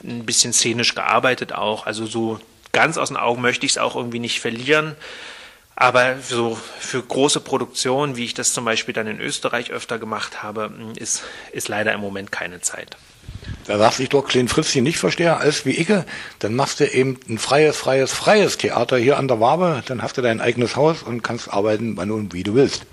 [0.03, 2.39] ein bisschen szenisch gearbeitet auch, also so
[2.71, 4.95] ganz aus den Augen möchte ich es auch irgendwie nicht verlieren.
[5.81, 10.43] Aber so für große Produktionen, wie ich das zum Beispiel dann in Österreich öfter gemacht
[10.43, 12.97] habe, ist, ist leider im Moment keine Zeit.
[13.69, 15.89] Da darf ich doch Klein Fritzchen nicht verstehen als wie ich,
[16.39, 20.17] dann machst du eben ein freies, freies, freies Theater hier an der Wabe, dann hast
[20.17, 22.87] du dein eigenes Haus und kannst arbeiten, wann und wie du willst.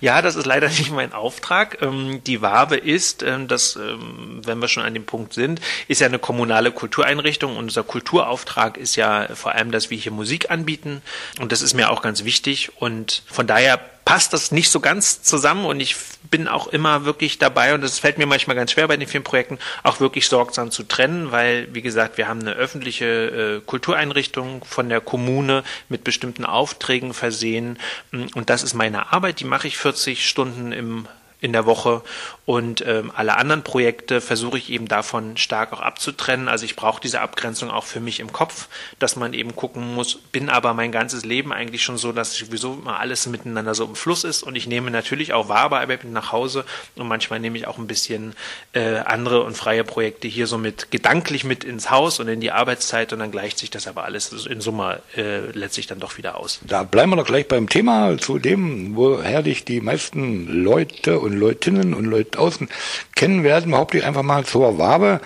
[0.00, 1.80] Ja, das ist leider nicht mein Auftrag.
[1.80, 6.00] Ähm, die Wabe ist, ähm, das, ähm, wenn wir schon an dem Punkt sind, ist
[6.00, 7.56] ja eine kommunale Kultureinrichtung.
[7.56, 11.02] Unser Kulturauftrag ist ja vor allem, dass wir hier Musik anbieten
[11.38, 15.22] und das ist mir auch ganz wichtig und von daher passt das nicht so ganz
[15.22, 15.96] zusammen und ich
[16.30, 19.58] bin auch immer wirklich dabei und es fällt mir manchmal ganz schwer bei den Filmprojekten,
[19.82, 24.88] auch wirklich sorgsam zu trennen, weil, wie gesagt, wir haben eine öffentliche äh, Kultureinrichtung von
[24.88, 27.78] der Kommune mit bestimmten Aufträgen versehen.
[28.12, 31.08] Und das ist meine Arbeit, die mache ich 40 Stunden im
[31.40, 32.02] in der Woche
[32.46, 36.46] und ähm, alle anderen Projekte versuche ich eben davon stark auch abzutrennen.
[36.46, 38.68] Also ich brauche diese Abgrenzung auch für mich im Kopf,
[39.00, 42.74] dass man eben gucken muss, bin aber mein ganzes Leben eigentlich schon so, dass sowieso
[42.74, 46.30] immer alles miteinander so im Fluss ist und ich nehme natürlich auch Wahrarbeit mit nach
[46.30, 48.34] Hause und manchmal nehme ich auch ein bisschen
[48.74, 52.52] äh, andere und freie Projekte hier so mit gedanklich mit ins Haus und in die
[52.52, 56.38] Arbeitszeit und dann gleicht sich das aber alles in Summe äh, letztlich dann doch wieder
[56.38, 56.60] aus.
[56.64, 61.32] Da bleiben wir doch gleich beim Thema zu dem, woher dich die meisten Leute und
[61.32, 62.68] Leutinnen und Leute außen
[63.14, 65.20] kennen werden, behaupte ich einfach mal zur Wabe.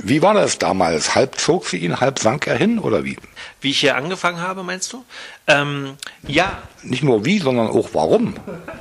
[0.00, 1.16] Wie war das damals?
[1.16, 3.16] Halb zog sie ihn, halb sank er hin oder wie?
[3.60, 5.04] Wie ich hier angefangen habe, meinst du?
[5.48, 6.62] Ähm, ja.
[6.84, 8.34] Nicht nur wie, sondern auch warum.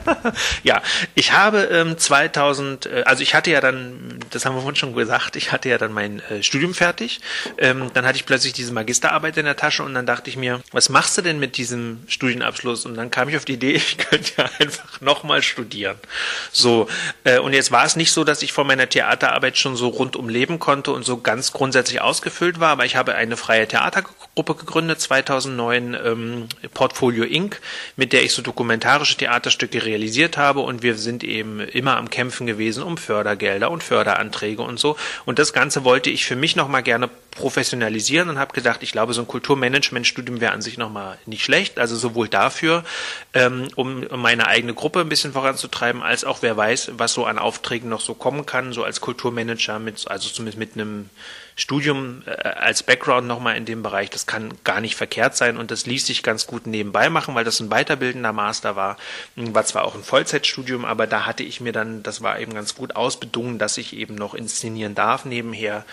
[0.63, 0.81] ja,
[1.15, 4.93] ich habe ähm, 2000, äh, also ich hatte ja dann, das haben wir vorhin schon
[4.93, 7.21] gesagt, ich hatte ja dann mein äh, Studium fertig.
[7.57, 10.61] Ähm, dann hatte ich plötzlich diese Magisterarbeit in der Tasche und dann dachte ich mir,
[10.71, 12.85] was machst du denn mit diesem Studienabschluss?
[12.85, 15.95] Und dann kam ich auf die Idee, ich könnte ja einfach nochmal studieren.
[16.51, 16.87] So,
[17.23, 20.29] äh, und jetzt war es nicht so, dass ich von meiner Theaterarbeit schon so rundum
[20.29, 25.01] leben konnte und so ganz grundsätzlich ausgefüllt war, aber ich habe eine freie Theatergruppe gegründet
[25.01, 25.97] 2009.
[26.03, 27.59] Ähm, Portfolio Inc.,
[27.95, 32.47] mit der ich so dokumentarische Theaterstücke realisiert habe und wir sind eben immer am Kämpfen
[32.47, 34.97] gewesen um Fördergelder und Förderanträge und so.
[35.25, 39.13] Und das Ganze wollte ich für mich nochmal gerne professionalisieren und habe gedacht, ich glaube,
[39.13, 41.79] so ein Kulturmanagementstudium wäre an sich nochmal nicht schlecht.
[41.79, 42.83] Also sowohl dafür,
[43.33, 47.37] ähm, um meine eigene Gruppe ein bisschen voranzutreiben, als auch wer weiß, was so an
[47.37, 51.09] Aufträgen noch so kommen kann, so als Kulturmanager mit, also zumindest mit einem
[51.59, 55.71] Studium äh, als Background nochmal in dem Bereich, das kann gar nicht verkehrt sein und
[55.71, 58.95] das ließ sich ganz gut nebenbei machen, weil das ein weiterbildender Master war.
[59.35, 62.75] War zwar auch ein Vollzeitstudium, aber da hatte ich mir dann, das war eben ganz
[62.75, 65.83] gut ausbedungen, dass ich eben noch inszenieren darf nebenher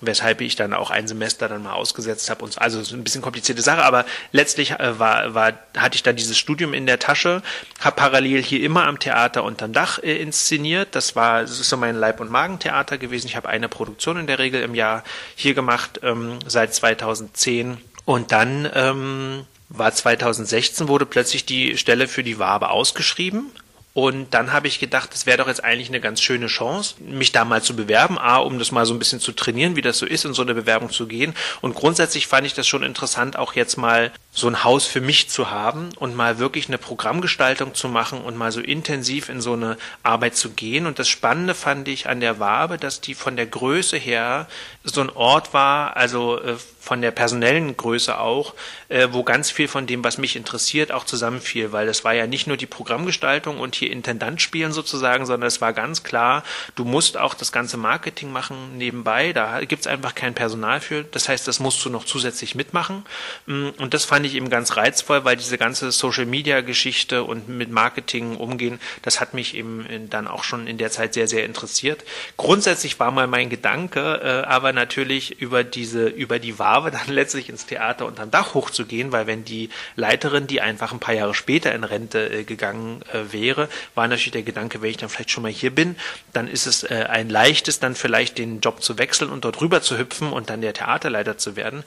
[0.00, 2.44] weshalb ich dann auch ein Semester dann mal ausgesetzt habe.
[2.44, 6.16] Und also so ein bisschen komplizierte Sache, aber letztlich äh, war, war, hatte ich dann
[6.16, 7.42] dieses Studium in der Tasche,
[7.80, 10.94] habe parallel hier immer am Theater unterm Dach äh, inszeniert.
[10.94, 13.26] Das war, das ist so mein Leib- und Magentheater gewesen.
[13.26, 18.32] Ich habe eine Produktion in der Regel im Jahr hier gemacht ähm, seit 2010 und
[18.32, 23.52] dann ähm, war 2016 wurde plötzlich die Stelle für die Wabe ausgeschrieben
[23.92, 27.32] und dann habe ich gedacht, das wäre doch jetzt eigentlich eine ganz schöne Chance, mich
[27.32, 28.18] da mal zu bewerben.
[28.18, 30.42] A, um das mal so ein bisschen zu trainieren, wie das so ist, in so
[30.42, 31.34] eine Bewerbung zu gehen.
[31.60, 35.28] Und grundsätzlich fand ich das schon interessant, auch jetzt mal so ein Haus für mich
[35.28, 39.54] zu haben und mal wirklich eine Programmgestaltung zu machen und mal so intensiv in so
[39.54, 40.86] eine Arbeit zu gehen.
[40.86, 44.46] Und das Spannende fand ich an der Wabe, dass die von der Größe her
[44.84, 46.54] so ein Ort war, also äh,
[46.90, 48.52] von der personellen Größe auch,
[48.88, 52.26] äh, wo ganz viel von dem, was mich interessiert, auch zusammenfiel, weil es war ja
[52.26, 56.42] nicht nur die Programmgestaltung und hier Intendant spielen sozusagen, sondern es war ganz klar,
[56.74, 61.28] du musst auch das ganze Marketing machen nebenbei, da gibt's einfach kein Personal für, das
[61.28, 63.04] heißt, das musst du noch zusätzlich mitmachen
[63.46, 68.34] mm, und das fand ich eben ganz reizvoll, weil diese ganze Social-Media-Geschichte und mit Marketing
[68.34, 72.02] umgehen, das hat mich eben dann auch schon in der Zeit sehr, sehr interessiert.
[72.36, 77.14] Grundsätzlich war mal mein Gedanke, äh, aber natürlich über diese, über die Wahl Brave dann
[77.14, 81.34] letztlich ins Theater unterm Dach hochzugehen, weil wenn die Leiterin, die einfach ein paar Jahre
[81.34, 85.30] später in Rente äh, gegangen äh, wäre, war natürlich der Gedanke, wenn ich dann vielleicht
[85.30, 85.96] schon mal hier bin,
[86.32, 89.82] dann ist es äh, ein leichtes, dann vielleicht den Job zu wechseln und dort rüber
[89.82, 91.84] zu hüpfen und dann der Theaterleiter zu werden.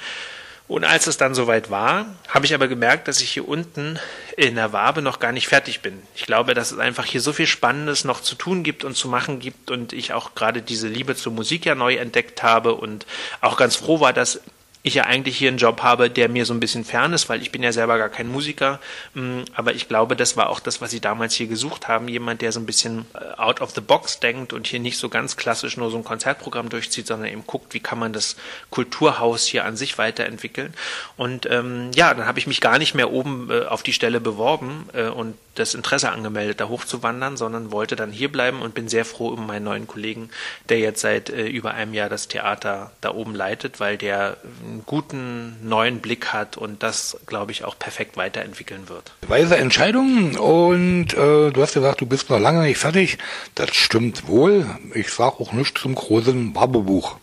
[0.66, 4.00] Und als es dann soweit war, habe ich aber gemerkt, dass ich hier unten
[4.38, 6.02] in der Wabe noch gar nicht fertig bin.
[6.16, 9.10] Ich glaube, dass es einfach hier so viel Spannendes noch zu tun gibt und zu
[9.10, 13.06] machen gibt und ich auch gerade diese Liebe zur Musik ja neu entdeckt habe und
[13.42, 14.40] auch ganz froh war, dass
[14.86, 17.42] ich ja eigentlich hier einen Job habe, der mir so ein bisschen fern ist, weil
[17.42, 18.82] ich bin ja selber gar kein Musiker.
[19.14, 22.10] Mm, aber ich glaube, das war auch das, was sie damals hier gesucht haben.
[22.10, 25.08] Jemand, der so ein bisschen äh, out of the box denkt und hier nicht so
[25.08, 28.36] ganz klassisch nur so ein Konzertprogramm durchzieht, sondern eben guckt, wie kann man das
[28.72, 30.74] Kulturhaus hier an sich weiterentwickeln.
[31.16, 34.20] Und ähm, ja, dann habe ich mich gar nicht mehr oben äh, auf die Stelle
[34.20, 38.88] beworben äh, und das Interesse angemeldet, da hochzuwandern, sondern wollte dann hier bleiben und bin
[38.88, 40.30] sehr froh um meinen neuen Kollegen,
[40.70, 44.84] der jetzt seit äh, über einem Jahr das Theater da oben leitet, weil der einen
[44.86, 49.12] guten neuen Blick hat und das, glaube ich, auch perfekt weiterentwickeln wird.
[49.28, 53.18] Weise Entscheidung und äh, du hast gesagt, du bist noch lange nicht fertig.
[53.56, 54.66] Das stimmt wohl.
[54.94, 57.18] Ich sage auch nichts zum großen Barbebuch.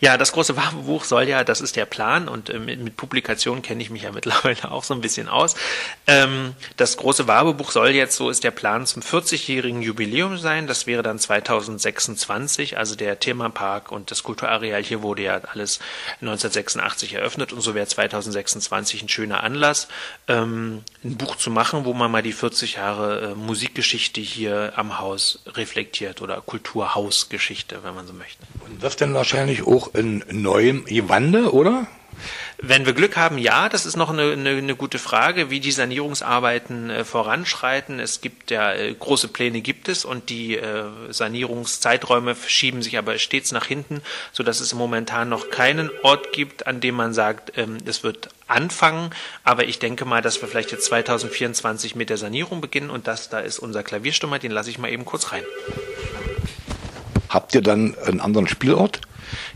[0.00, 3.82] Ja, das große Warenbuch soll ja, das ist der Plan und äh, mit, Publikationen kenne
[3.82, 5.54] ich mich ja mittlerweile auch so ein bisschen aus.
[6.06, 10.66] Ähm, das große Warenbuch soll jetzt, so ist der Plan, zum 40-jährigen Jubiläum sein.
[10.66, 15.80] Das wäre dann 2026, also der Themapark und das Kulturareal hier wurde ja alles
[16.20, 19.88] 1986 eröffnet und so wäre 2026 ein schöner Anlass,
[20.28, 24.98] ähm, ein Buch zu machen, wo man mal die 40 Jahre äh, Musikgeschichte hier am
[24.98, 28.42] Haus reflektiert oder Kulturhausgeschichte, wenn man so möchte.
[28.66, 31.86] Und das denn wahrscheinlich auch in neuem Gewande, oder?
[32.62, 35.70] Wenn wir Glück haben, ja, das ist noch eine, eine, eine gute Frage, wie die
[35.72, 37.98] Sanierungsarbeiten äh, voranschreiten.
[37.98, 43.16] Es gibt ja äh, große Pläne gibt es und die äh, Sanierungszeiträume verschieben sich aber
[43.18, 47.56] stets nach hinten, so dass es momentan noch keinen Ort gibt, an dem man sagt,
[47.56, 49.08] ähm, es wird anfangen.
[49.42, 53.30] Aber ich denke mal, dass wir vielleicht jetzt 2024 mit der Sanierung beginnen und das
[53.30, 55.44] da ist unser Klavierstummer, den lasse ich mal eben kurz rein.
[57.30, 59.00] Habt ihr dann einen anderen Spielort?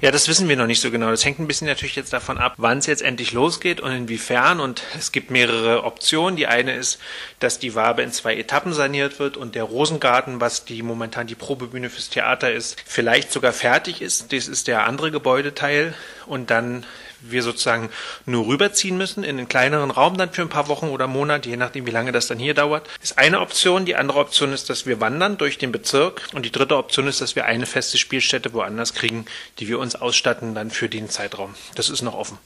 [0.00, 1.10] Ja, das wissen wir noch nicht so genau.
[1.10, 4.60] Das hängt ein bisschen natürlich jetzt davon ab, wann es jetzt endlich losgeht und inwiefern.
[4.60, 6.37] Und es gibt mehrere Optionen.
[6.37, 6.98] Die eine ist,
[7.40, 11.34] dass die Wabe in zwei Etappen saniert wird und der Rosengarten, was die momentan die
[11.34, 14.32] Probebühne fürs Theater ist, vielleicht sogar fertig ist.
[14.32, 15.94] Das ist der andere Gebäudeteil.
[16.26, 16.84] Und dann
[17.30, 17.90] wir sozusagen
[18.26, 21.56] nur rüberziehen müssen in einen kleineren Raum dann für ein paar Wochen oder Monate, je
[21.56, 23.84] nachdem, wie lange das dann hier dauert, ist eine Option.
[23.84, 26.28] Die andere Option ist, dass wir wandern durch den Bezirk.
[26.32, 29.26] Und die dritte Option ist, dass wir eine feste Spielstätte woanders kriegen,
[29.58, 31.54] die wir uns ausstatten dann für den Zeitraum.
[31.74, 32.38] Das ist noch offen.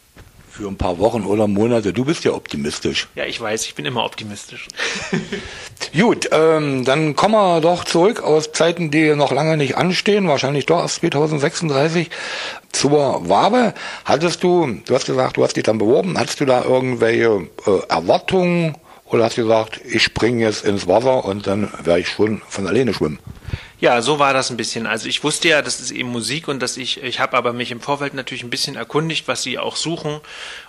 [0.59, 1.93] Für ein paar Wochen oder Monate.
[1.93, 3.07] Du bist ja optimistisch.
[3.15, 4.67] Ja, ich weiß, ich bin immer optimistisch.
[5.97, 10.67] Gut, ähm, dann kommen wir doch zurück aus Zeiten, die noch lange nicht anstehen, wahrscheinlich
[10.67, 12.11] doch erst 2036
[12.73, 13.73] zur Wabe.
[14.05, 17.79] Hattest du, du hast gesagt, du hast dich dann beworben, hattest du da irgendwelche äh,
[17.89, 22.43] Erwartungen oder hast du gesagt, ich springe jetzt ins Wasser und dann werde ich schon
[22.49, 23.21] von alleine schwimmen?
[23.81, 24.89] Ja, so war das ein bisschen.
[24.89, 27.71] Also ich wusste ja, das ist eben Musik und dass ich, ich habe aber mich
[27.71, 30.21] im Vorfeld natürlich ein bisschen erkundigt, was sie auch suchen.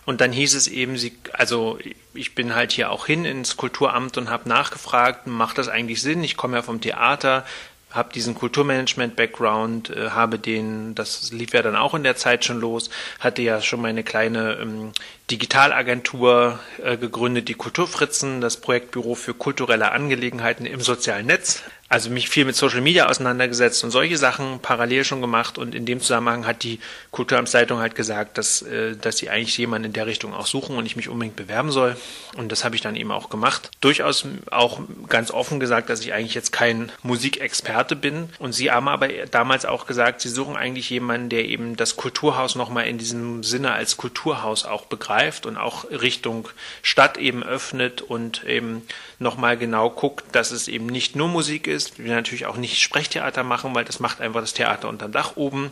[0.06, 1.80] Und dann hieß es eben, sie, also
[2.14, 6.24] ich bin halt hier auch hin ins Kulturamt und habe nachgefragt, macht das eigentlich Sinn?
[6.24, 7.46] Ich komme ja vom Theater,
[7.90, 12.60] habe diesen Kulturmanagement-Background, äh, habe den, das lief ja dann auch in der Zeit schon
[12.60, 14.92] los, hatte ja schon meine kleine ähm,
[15.32, 21.62] Digitalagentur äh, gegründet, die Kulturfritzen, das Projektbüro für kulturelle Angelegenheiten im sozialen Netz.
[21.92, 25.58] Also mich viel mit Social Media auseinandergesetzt und solche Sachen parallel schon gemacht.
[25.58, 29.88] Und in dem Zusammenhang hat die Kulturamtsleitung halt gesagt, dass, äh, dass sie eigentlich jemanden
[29.88, 31.98] in der Richtung auch suchen und ich mich unbedingt bewerben soll.
[32.38, 33.72] Und das habe ich dann eben auch gemacht.
[33.82, 38.30] Durchaus auch ganz offen gesagt, dass ich eigentlich jetzt kein Musikexperte bin.
[38.38, 42.54] Und sie haben aber damals auch gesagt, sie suchen eigentlich jemanden, der eben das Kulturhaus
[42.54, 46.50] nochmal in diesem Sinne als Kulturhaus auch begreift und auch Richtung
[46.82, 48.86] Stadt eben öffnet und eben
[49.20, 52.00] nochmal genau guckt, dass es eben nicht nur Musik ist.
[52.00, 55.72] Wir natürlich auch nicht Sprechtheater machen, weil das macht einfach das Theater unterm Dach oben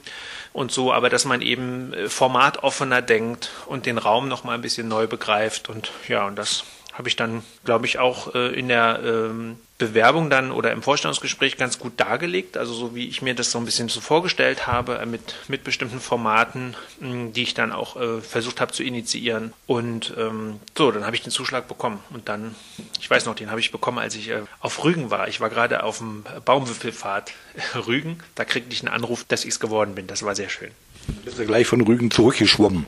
[0.54, 4.62] und so, aber dass man eben äh, formatoffener denkt und den Raum noch mal ein
[4.62, 8.68] bisschen neu begreift und ja, und das habe ich dann, glaube ich, auch äh, in
[8.68, 13.36] der ähm, Bewerbung dann oder im Vorstellungsgespräch ganz gut dargelegt, also so wie ich mir
[13.36, 17.72] das so ein bisschen so vorgestellt habe, äh, mit, mit bestimmten Formaten, die ich dann
[17.72, 19.54] auch äh, versucht habe zu initiieren.
[19.68, 22.00] Und ähm, so, dann habe ich den Zuschlag bekommen.
[22.10, 22.56] Und dann,
[23.00, 25.28] ich weiß noch, den habe ich bekommen, als ich äh, auf Rügen war.
[25.28, 27.34] Ich war gerade auf dem Baumwipfelfahrt
[27.88, 28.20] Rügen.
[28.34, 30.08] Da kriegte ich einen Anruf, dass ich es geworden bin.
[30.08, 30.72] Das war sehr schön.
[31.24, 32.88] Bist du gleich von Rügen zurückgeschwommen?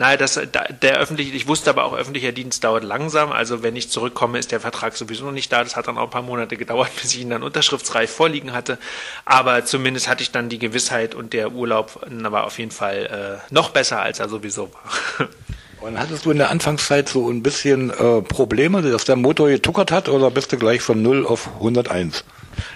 [0.00, 0.40] Nein, das,
[0.80, 3.32] der öffentliche, ich wusste aber auch, öffentlicher Dienst dauert langsam.
[3.32, 5.62] Also wenn ich zurückkomme, ist der Vertrag sowieso noch nicht da.
[5.62, 8.78] Das hat dann auch ein paar Monate gedauert, bis ich ihn dann unterschriftsreif vorliegen hatte.
[9.26, 13.52] Aber zumindest hatte ich dann die Gewissheit und der Urlaub war auf jeden Fall äh,
[13.52, 15.28] noch besser, als er sowieso war.
[15.82, 19.90] Und hattest du in der Anfangszeit so ein bisschen äh, Probleme, dass der Motor getuckert
[19.92, 22.22] hat oder bist du gleich von 0 auf 101?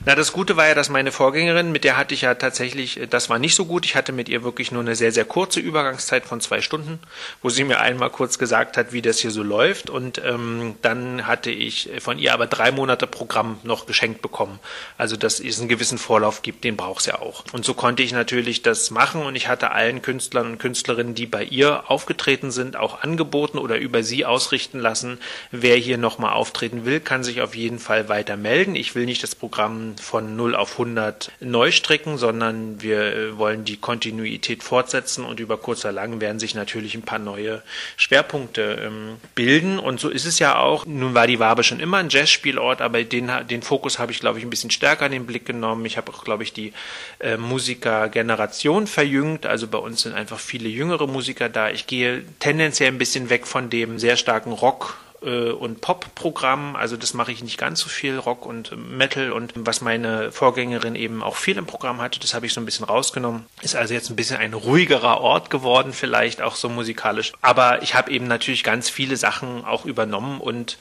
[0.05, 3.07] Na, das Gute war ja, dass meine Vorgängerin, mit der hatte ich ja tatsächlich, äh,
[3.07, 3.85] das war nicht so gut.
[3.87, 6.99] Ich hatte mit ihr wirklich nur eine sehr, sehr kurze Übergangszeit von zwei Stunden,
[7.43, 9.91] wo sie mir einmal kurz gesagt hat, wie das hier so läuft.
[9.91, 14.59] Und ähm, dann hatte ich von ihr aber drei Monate Programm noch geschenkt bekommen.
[14.99, 17.45] Also, dass es einen gewissen Vorlauf gibt, den braucht es ja auch.
[17.53, 21.27] Und so konnte ich natürlich das machen und ich hatte allen Künstlern und Künstlerinnen, die
[21.27, 25.19] bei ihr aufgetreten sind, auch angeboten oder über sie ausrichten lassen.
[25.51, 28.75] Wer hier nochmal auftreten will, kann sich auf jeden Fall weiter melden.
[28.77, 33.39] Ich will nicht das Programm Programm von 0 auf 100 neu stricken, sondern wir äh,
[33.39, 37.63] wollen die Kontinuität fortsetzen und über kurz oder lang werden sich natürlich ein paar neue
[37.97, 39.79] Schwerpunkte ähm, bilden.
[39.79, 40.87] Und so ist es ja auch.
[40.87, 44.39] Nun war die Wabe schon immer ein Jazzspielort, aber den, den Fokus habe ich, glaube
[44.39, 45.85] ich, ein bisschen stärker in den Blick genommen.
[45.85, 46.73] Ich habe auch, glaube ich, die
[47.19, 49.47] äh, Musikergeneration verjüngt.
[49.47, 51.71] Also bei uns sind einfach viele jüngere Musiker da.
[51.71, 56.77] Ich gehe tendenziell ein bisschen weg von dem sehr starken Rock äh, und Pop-Programm.
[56.77, 59.33] Also das mache ich nicht ganz so viel, Rock und Metal.
[59.33, 62.65] Und was meine Vorgängerin eben auch viel im Programm hatte, das habe ich so ein
[62.65, 63.47] bisschen rausgenommen.
[63.63, 67.33] Ist also jetzt ein bisschen ein ruhigerer Ort geworden, vielleicht auch so musikalisch.
[67.43, 70.79] Aber ich habe eben natürlich ganz viele Sachen auch übernommen und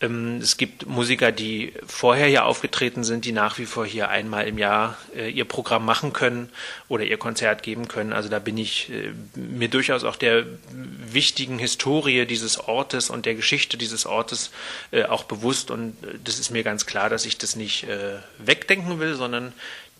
[0.00, 4.58] es gibt Musiker, die vorher hier aufgetreten sind, die nach wie vor hier einmal im
[4.58, 6.50] Jahr äh, ihr Programm machen können
[6.88, 8.12] oder ihr Konzert geben können.
[8.12, 13.34] Also da bin ich äh, mir durchaus auch der wichtigen Historie dieses Ortes und der
[13.34, 14.50] Geschichte dieses Ortes
[14.90, 15.70] äh, auch bewusst.
[15.70, 17.86] Und das ist mir ganz klar, dass ich das nicht
[18.38, 19.52] wegdenken will, sondern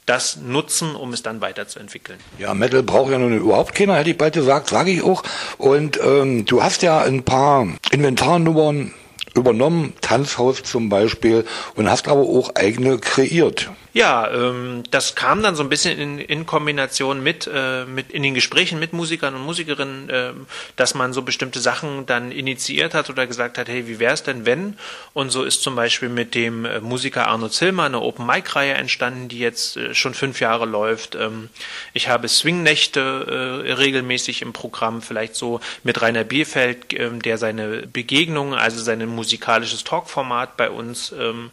[0.07, 2.18] das nutzen, um es dann weiterzuentwickeln.
[2.38, 5.23] Ja, Metal braucht ja nun überhaupt keiner, hätte ich bald gesagt, sage ich auch.
[5.56, 8.92] Und ähm, du hast ja ein paar Inventarnummern
[9.35, 13.70] übernommen, Tanzhaus zum Beispiel, und hast aber auch eigene kreiert.
[13.95, 18.25] Ja, ähm, das kam dann so ein bisschen in, in Kombination mit, äh, mit in
[18.25, 20.33] den Gesprächen mit Musikern und Musikerinnen, äh,
[20.75, 24.25] dass man so bestimmte Sachen dann initiiert hat oder gesagt hat, hey, wie wäre es
[24.25, 24.77] denn, wenn?
[25.13, 29.38] Und so ist zum Beispiel mit dem äh, Musiker Arno Zillmer eine Open-Mic-Reihe entstanden, die
[29.38, 31.15] jetzt äh, schon fünf Jahre läuft.
[31.15, 31.49] Ähm,
[31.92, 37.87] ich habe Swing-Nächte äh, regelmäßig im Programm, vielleicht so mit Rainer Bierfeld, äh, der seine
[37.87, 41.53] Begegnungen, also sein musikalisches Talkformat bei uns ähm,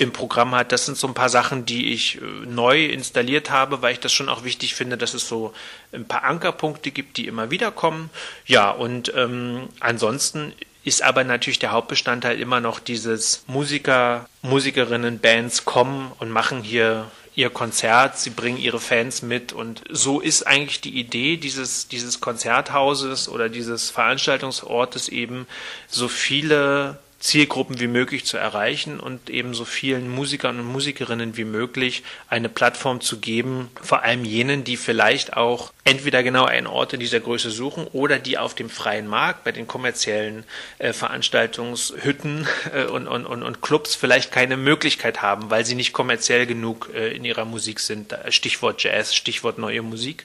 [0.00, 0.72] im Programm hat.
[0.72, 4.12] Das sind so ein paar Sachen, die ich äh, neu installiert habe, weil ich das
[4.12, 5.52] schon auch wichtig finde, dass es so
[5.92, 8.08] ein paar Ankerpunkte gibt, die immer wieder kommen.
[8.46, 15.66] Ja, und ähm, ansonsten ist aber natürlich der Hauptbestandteil immer noch dieses Musiker, Musikerinnen, Bands
[15.66, 20.80] kommen und machen hier ihr Konzert, sie bringen ihre Fans mit und so ist eigentlich
[20.80, 25.46] die Idee dieses, dieses Konzerthauses oder dieses Veranstaltungsortes eben
[25.88, 31.44] so viele Zielgruppen wie möglich zu erreichen und eben so vielen Musikern und Musikerinnen wie
[31.44, 36.94] möglich eine Plattform zu geben, vor allem jenen, die vielleicht auch entweder genau einen Ort
[36.94, 40.44] in dieser Größe suchen oder die auf dem freien Markt bei den kommerziellen
[40.78, 45.92] äh, Veranstaltungshütten äh, und, und, und, und Clubs vielleicht keine Möglichkeit haben, weil sie nicht
[45.92, 48.16] kommerziell genug äh, in ihrer Musik sind.
[48.30, 50.24] Stichwort Jazz, Stichwort neue Musik.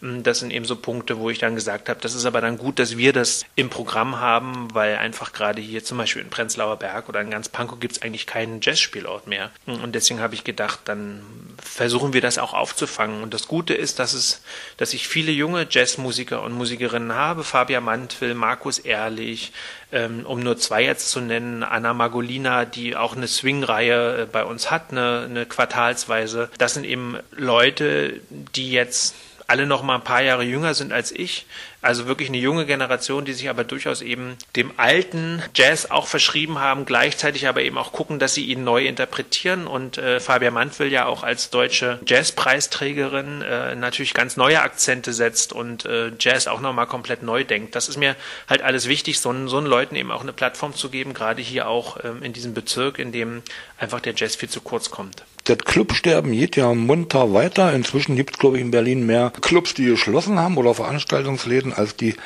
[0.00, 2.56] Mm, das sind eben so Punkte, wo ich dann gesagt habe, das ist aber dann
[2.56, 6.76] gut, dass wir das im Programm haben, weil einfach gerade hier zum Beispiel in Prenzlauer
[6.76, 9.50] Berg oder in ganz Pankow gibt es eigentlich keinen Jazzspielort mehr.
[9.64, 11.22] Und deswegen habe ich gedacht, dann
[11.62, 13.22] versuchen wir das auch aufzufangen.
[13.22, 14.42] Und das Gute ist, dass es,
[14.76, 17.42] dass ich viele junge Jazzmusiker und Musikerinnen habe.
[17.42, 19.54] Fabian Mantwill, Markus Ehrlich,
[19.92, 24.44] ähm, um nur zwei jetzt zu nennen, Anna Magolina, die auch eine Swing-Reihe äh, bei
[24.44, 26.50] uns hat, eine, eine quartalsweise.
[26.58, 29.14] Das sind eben Leute, die jetzt
[29.46, 31.46] alle noch mal ein paar Jahre jünger sind als ich.
[31.82, 36.58] Also wirklich eine junge Generation, die sich aber durchaus eben dem alten Jazz auch verschrieben
[36.58, 39.68] haben, gleichzeitig aber eben auch gucken, dass sie ihn neu interpretieren.
[39.68, 45.52] Und äh, Fabian Mantwill ja auch als deutsche Jazzpreisträgerin äh, natürlich ganz neue Akzente setzt
[45.52, 47.76] und äh, Jazz auch nochmal komplett neu denkt.
[47.76, 48.16] Das ist mir
[48.48, 51.68] halt alles wichtig, so, so einen Leuten eben auch eine Plattform zu geben, gerade hier
[51.68, 53.42] auch ähm, in diesem Bezirk, in dem
[53.78, 57.72] einfach der Jazz viel zu kurz kommt das Clubsterben geht ja munter weiter.
[57.72, 61.96] Inzwischen gibt es, glaube ich, in Berlin mehr Clubs, die geschlossen haben oder Veranstaltungsläden, als
[61.96, 62.16] die,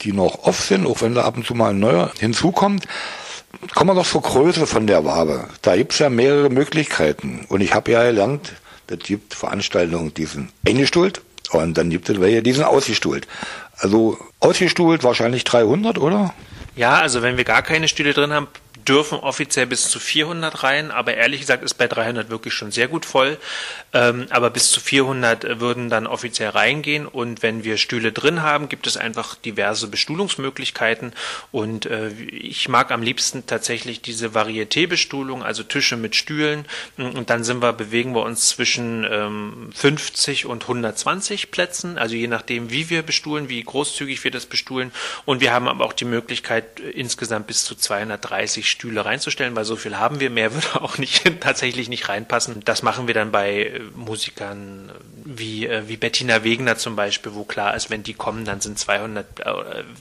[0.00, 2.86] die noch off sind, auch wenn da ab und zu mal ein neuer hinzukommt.
[3.74, 5.48] Kommen wir doch zur Größe von der Wabe.
[5.62, 7.44] Da gibt's ja mehrere Möglichkeiten.
[7.48, 8.54] Und ich habe ja gelernt,
[8.86, 13.26] das gibt Veranstaltungen, die sind eingestuhlt und dann gibt es welche, die sind ausgestuhlt.
[13.76, 16.34] Also ausgestuhlt wahrscheinlich 300, oder?
[16.76, 18.48] Ja, also wenn wir gar keine Stühle drin haben,
[18.88, 22.88] dürfen offiziell bis zu 400 rein, aber ehrlich gesagt ist bei 300 wirklich schon sehr
[22.88, 23.38] gut voll.
[23.92, 28.68] Ähm, aber bis zu 400 würden dann offiziell reingehen und wenn wir Stühle drin haben,
[28.68, 31.12] gibt es einfach diverse Bestuhlungsmöglichkeiten
[31.52, 36.66] und äh, ich mag am liebsten tatsächlich diese Varieté-Bestuhlung, also Tische mit Stühlen
[36.96, 42.26] und dann sind wir, bewegen wir uns zwischen ähm, 50 und 120 Plätzen, also je
[42.26, 44.92] nachdem, wie wir bestuhlen, wie großzügig wir das bestuhlen
[45.24, 49.76] und wir haben aber auch die Möglichkeit, insgesamt bis zu 230 Stühle reinzustellen, weil so
[49.76, 50.30] viel haben wir.
[50.30, 52.60] Mehr würde auch nicht tatsächlich nicht reinpassen.
[52.64, 54.92] Das machen wir dann bei äh, Musikern
[55.38, 58.78] wie, äh, wie Bettina Wegner zum Beispiel, wo klar ist, wenn die kommen, dann sind
[58.78, 59.44] 200, äh,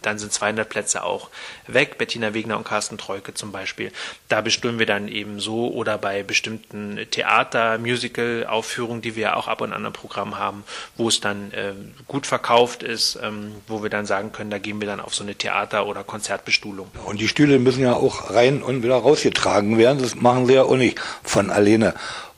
[0.01, 1.29] dann sind 200 Plätze auch
[1.67, 1.97] weg.
[1.97, 3.91] Bettina Wegner und Carsten Treuke zum Beispiel.
[4.29, 9.47] Da bestimmen wir dann eben so oder bei bestimmten Theater, Musical Aufführungen, die wir auch
[9.47, 10.63] ab und an im Programm haben,
[10.97, 11.73] wo es dann äh,
[12.07, 15.23] gut verkauft ist, ähm, wo wir dann sagen können, da gehen wir dann auf so
[15.23, 16.87] eine Theater- oder Konzertbestuhlung.
[17.05, 20.01] Und die Stühle müssen ja auch rein und wieder rausgetragen werden.
[20.01, 21.93] Das machen sie ja auch nicht von alleine.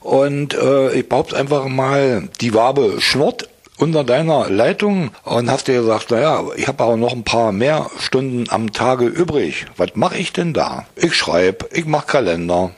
[0.06, 5.80] Und äh, ich behaupte einfach mal, die Wabe schnurrt unter deiner Leitung und hast dir
[5.80, 9.66] gesagt, naja, ich habe aber noch ein paar mehr Stunden am Tage übrig.
[9.76, 10.86] Was mache ich denn da?
[10.94, 12.70] Ich schreibe, ich mache Kalender.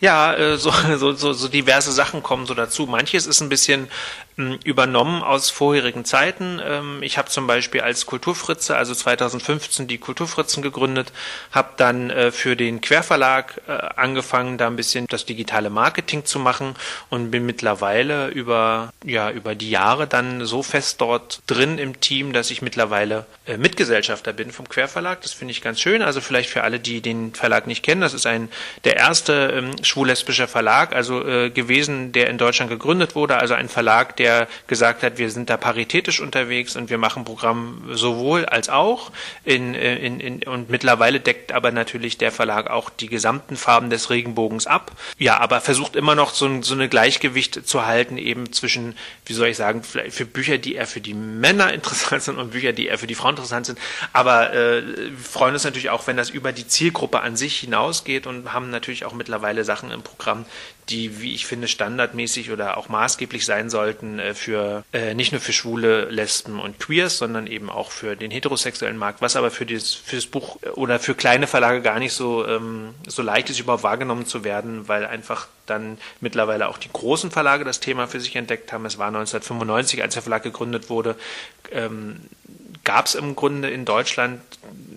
[0.00, 2.86] Ja, äh, so, so, so, so diverse Sachen kommen so dazu.
[2.86, 3.88] Manches ist ein bisschen
[4.36, 6.58] übernommen aus vorherigen Zeiten.
[6.64, 11.12] Ähm, ich habe zum Beispiel als Kulturfritze, also 2015 die Kulturfritzen gegründet,
[11.50, 16.38] habe dann äh, für den Querverlag äh, angefangen, da ein bisschen das digitale Marketing zu
[16.38, 16.74] machen
[17.10, 22.32] und bin mittlerweile über, ja, über die Jahre dann so fest dort drin im Team,
[22.32, 25.20] dass ich mittlerweile äh, Mitgesellschafter bin vom Querverlag.
[25.20, 26.00] Das finde ich ganz schön.
[26.00, 28.48] Also vielleicht für alle, die den Verlag nicht kennen, das ist ein
[28.84, 34.16] der erste ähm, schwul-lesbischer Verlag, also gewesen, der in Deutschland gegründet wurde, also ein Verlag,
[34.16, 34.21] der
[34.66, 39.12] gesagt hat, wir sind da paritätisch unterwegs und wir machen Programm sowohl als auch.
[39.44, 44.10] In, in, in, und mittlerweile deckt aber natürlich der Verlag auch die gesamten Farben des
[44.10, 44.92] Regenbogens ab.
[45.18, 48.96] Ja, aber versucht immer noch so, so eine Gleichgewicht zu halten, eben zwischen,
[49.26, 52.50] wie soll ich sagen, vielleicht für Bücher, die eher für die Männer interessant sind und
[52.50, 53.78] Bücher, die eher für die Frauen interessant sind.
[54.12, 58.26] Aber äh, wir freuen uns natürlich auch, wenn das über die Zielgruppe an sich hinausgeht
[58.26, 60.44] und haben natürlich auch mittlerweile Sachen im Programm,
[60.88, 65.40] die, wie ich finde, standardmäßig oder auch maßgeblich sein sollten äh, für äh, nicht nur
[65.40, 69.66] für Schwule, Lesben und Queers, sondern eben auch für den heterosexuellen Markt, was aber für
[69.66, 73.60] das, für das Buch oder für kleine Verlage gar nicht so, ähm, so leicht ist,
[73.60, 78.20] überhaupt wahrgenommen zu werden, weil einfach dann mittlerweile auch die großen Verlage das Thema für
[78.20, 78.84] sich entdeckt haben.
[78.84, 81.16] Es war 1995, als der Verlag gegründet wurde,
[81.70, 82.20] ähm,
[82.84, 84.40] gab es im Grunde in Deutschland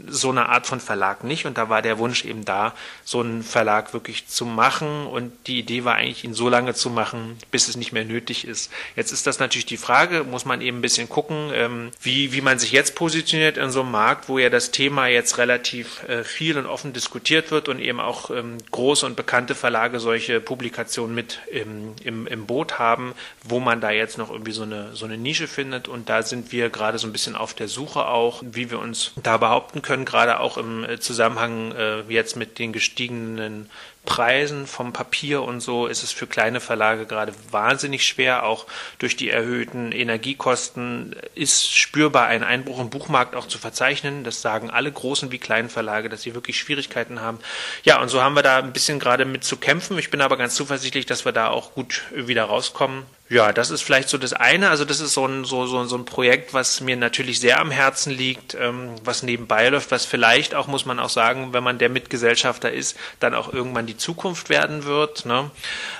[0.08, 1.46] so eine Art von Verlag nicht.
[1.46, 5.08] Und da war der Wunsch eben da, so einen Verlag wirklich zu machen.
[5.08, 8.48] Und die Idee war eigentlich, ihn so lange zu machen, bis es nicht mehr nötig
[8.48, 8.72] ist.
[8.96, 12.42] Jetzt ist das natürlich die Frage, muss man eben ein bisschen gucken, ähm, wie, wie
[12.42, 16.24] man sich jetzt positioniert in so einem Markt, wo ja das Thema jetzt relativ äh,
[16.24, 21.16] viel und offen diskutiert wird und eben auch ähm, große und bekannte Verlage solche Publikationen
[21.16, 25.06] mit im, im, im Boot haben, wo man da jetzt noch irgendwie so eine, so
[25.06, 25.88] eine Nische findet.
[25.88, 29.12] Und da sind wir gerade so ein bisschen auf der Suche auch, wie wir uns
[29.22, 33.70] da behaupten können können, gerade auch im äh, Zusammenhang äh, jetzt mit den gestiegenen
[34.04, 38.46] Preisen vom Papier und so ist es für kleine Verlage gerade wahnsinnig schwer.
[38.46, 38.68] Auch
[39.00, 44.24] durch die erhöhten Energiekosten ist spürbar ein Einbruch im Buchmarkt auch zu verzeichnen.
[44.24, 47.40] Das sagen alle großen wie kleinen Verlage, dass sie wirklich Schwierigkeiten haben.
[47.84, 49.98] Ja, und so haben wir da ein bisschen gerade mit zu kämpfen.
[49.98, 53.04] Ich bin aber ganz zuversichtlich, dass wir da auch gut wieder rauskommen.
[53.28, 54.70] Ja, das ist vielleicht so das eine.
[54.70, 57.72] Also das ist so ein, so, so, so ein Projekt, was mir natürlich sehr am
[57.72, 61.80] Herzen liegt, ähm, was nebenbei läuft, was vielleicht auch, muss man auch sagen, wenn man
[61.80, 65.26] der Mitgesellschafter ist, dann auch irgendwann die Zukunft werden wird.
[65.26, 65.50] Ne?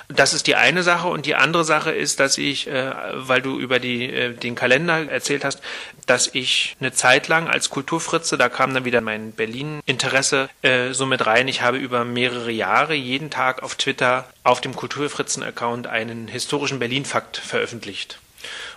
[0.06, 1.08] Das ist die eine Sache.
[1.08, 5.10] Und die andere Sache ist, dass ich, äh, weil du über die, äh, den Kalender
[5.10, 5.60] erzählt hast,
[6.06, 11.06] dass ich eine Zeit lang als Kulturfritze, da kam dann wieder mein Berlin-Interesse äh, so
[11.06, 11.48] mit rein.
[11.48, 17.36] Ich habe über mehrere Jahre jeden Tag auf Twitter auf dem Kulturfritzen-Account einen historischen Berlin-Fakt
[17.36, 18.20] veröffentlicht.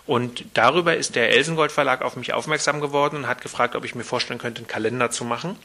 [0.08, 3.94] Und darüber ist der Elsengold Verlag auf mich aufmerksam geworden und hat gefragt, ob ich
[3.94, 5.56] mir vorstellen könnte, einen Kalender zu machen.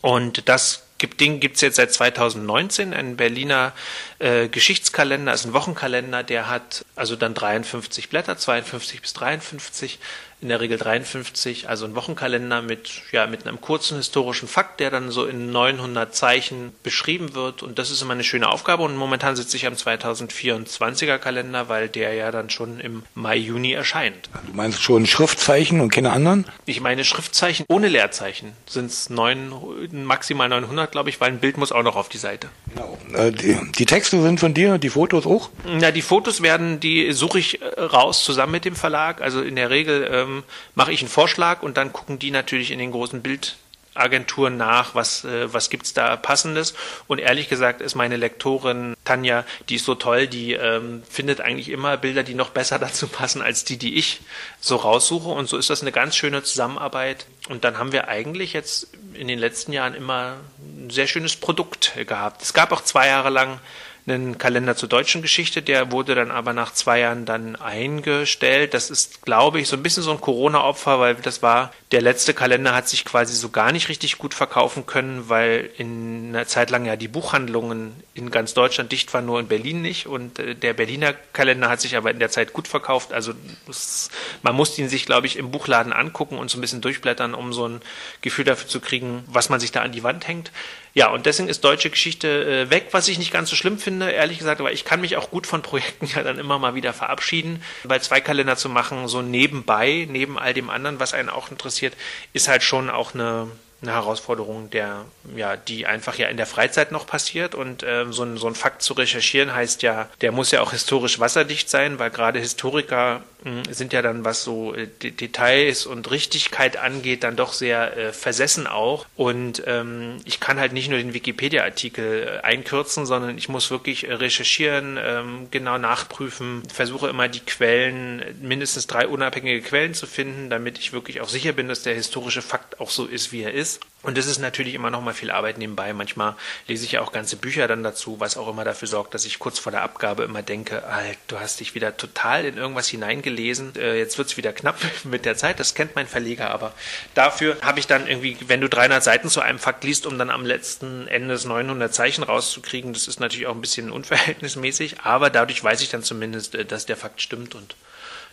[0.00, 3.72] Und das gibt, Ding gibt es jetzt seit 2019, ein Berliner
[4.18, 9.98] äh, Geschichtskalender, ist ein Wochenkalender, der hat also dann 53 Blätter, 52 bis 53
[10.42, 14.90] in der Regel 53, also ein Wochenkalender mit, ja, mit einem kurzen historischen Fakt, der
[14.90, 17.62] dann so in 900 Zeichen beschrieben wird.
[17.62, 18.82] Und das ist immer eine schöne Aufgabe.
[18.82, 23.72] Und momentan sitze ich am 2024er Kalender, weil der ja dann schon im Mai, Juni
[23.72, 24.30] erscheint.
[24.46, 26.46] Du meinst schon Schriftzeichen und keine anderen?
[26.64, 31.72] Ich meine Schriftzeichen ohne Leerzeichen sind es maximal 900, glaube ich, weil ein Bild muss
[31.72, 32.48] auch noch auf die Seite.
[32.68, 32.98] Genau.
[33.14, 35.50] Äh, die, die, Texte sind von dir, die Fotos auch?
[35.66, 39.20] Na, die Fotos werden, die suche ich äh, raus zusammen mit dem Verlag.
[39.20, 42.70] Also in der Regel ähm, ähm, mache ich einen Vorschlag und dann gucken die natürlich
[42.70, 46.74] in den großen Bildagenturen nach, was, äh, was gibt's da Passendes.
[47.06, 51.68] Und ehrlich gesagt ist meine Lektorin Tanja, die ist so toll, die ähm, findet eigentlich
[51.68, 54.20] immer Bilder, die noch besser dazu passen, als die, die ich
[54.60, 55.28] so raussuche.
[55.28, 57.26] Und so ist das eine ganz schöne Zusammenarbeit.
[57.48, 61.92] Und dann haben wir eigentlich jetzt in den letzten Jahren immer ein sehr schönes Produkt
[62.06, 62.42] gehabt.
[62.42, 63.60] Es gab auch zwei Jahre lang
[64.06, 68.74] einen Kalender zur deutschen Geschichte, der wurde dann aber nach zwei Jahren dann eingestellt.
[68.74, 72.34] Das ist, glaube ich, so ein bisschen so ein Corona-Opfer, weil das war, der letzte
[72.34, 76.70] Kalender hat sich quasi so gar nicht richtig gut verkaufen können, weil in einer Zeit
[76.70, 80.06] lang ja die Buchhandlungen in ganz Deutschland dicht waren, nur in Berlin nicht.
[80.06, 83.12] Und äh, der Berliner Kalender hat sich aber in der Zeit gut verkauft.
[83.12, 83.32] Also
[83.66, 84.10] das,
[84.42, 87.52] man musste ihn sich, glaube ich, im Buchladen angucken und so ein bisschen durchblättern, um
[87.52, 87.80] so ein
[88.22, 90.50] Gefühl dafür zu kriegen, was man sich da an die Wand hängt.
[90.94, 94.10] Ja, und deswegen ist deutsche Geschichte äh, weg, was ich nicht ganz so schlimm finde,
[94.10, 96.92] ehrlich gesagt, aber ich kann mich auch gut von Projekten ja dann immer mal wieder
[96.92, 101.50] verabschieden, weil zwei Kalender zu machen, so nebenbei, neben all dem anderen, was einen auch
[101.50, 101.94] interessiert,
[102.32, 103.48] ist halt schon auch eine,
[103.82, 107.54] eine Herausforderung, der, ja, die einfach ja in der Freizeit noch passiert.
[107.54, 110.72] Und äh, so, ein, so ein Fakt zu recherchieren heißt ja, der muss ja auch
[110.72, 116.10] historisch wasserdicht sein, weil gerade Historiker mh, sind ja dann, was so äh, Details und
[116.10, 119.06] Richtigkeit angeht, dann doch sehr äh, versessen auch.
[119.16, 124.06] Und ähm, ich kann halt nicht nur den Wikipedia-Artikel äh, einkürzen, sondern ich muss wirklich
[124.06, 130.50] äh, recherchieren, ähm, genau nachprüfen, versuche immer die Quellen, mindestens drei unabhängige Quellen zu finden,
[130.50, 133.54] damit ich wirklich auch sicher bin, dass der historische Fakt auch so ist, wie er
[133.54, 133.80] ist ist.
[134.02, 135.92] Und das ist natürlich immer noch mal viel Arbeit nebenbei.
[135.92, 136.34] Manchmal
[136.66, 139.38] lese ich ja auch ganze Bücher dann dazu, was auch immer dafür sorgt, dass ich
[139.38, 143.74] kurz vor der Abgabe immer denke, Alter, du hast dich wieder total in irgendwas hineingelesen.
[143.76, 145.60] Äh, jetzt wird's wieder knapp mit der Zeit.
[145.60, 146.72] Das kennt mein Verleger, aber
[147.12, 150.30] dafür habe ich dann irgendwie, wenn du 300 Seiten zu einem Fakt liest, um dann
[150.30, 155.62] am letzten Ende 900 Zeichen rauszukriegen, das ist natürlich auch ein bisschen unverhältnismäßig, aber dadurch
[155.62, 157.76] weiß ich dann zumindest, äh, dass der Fakt stimmt und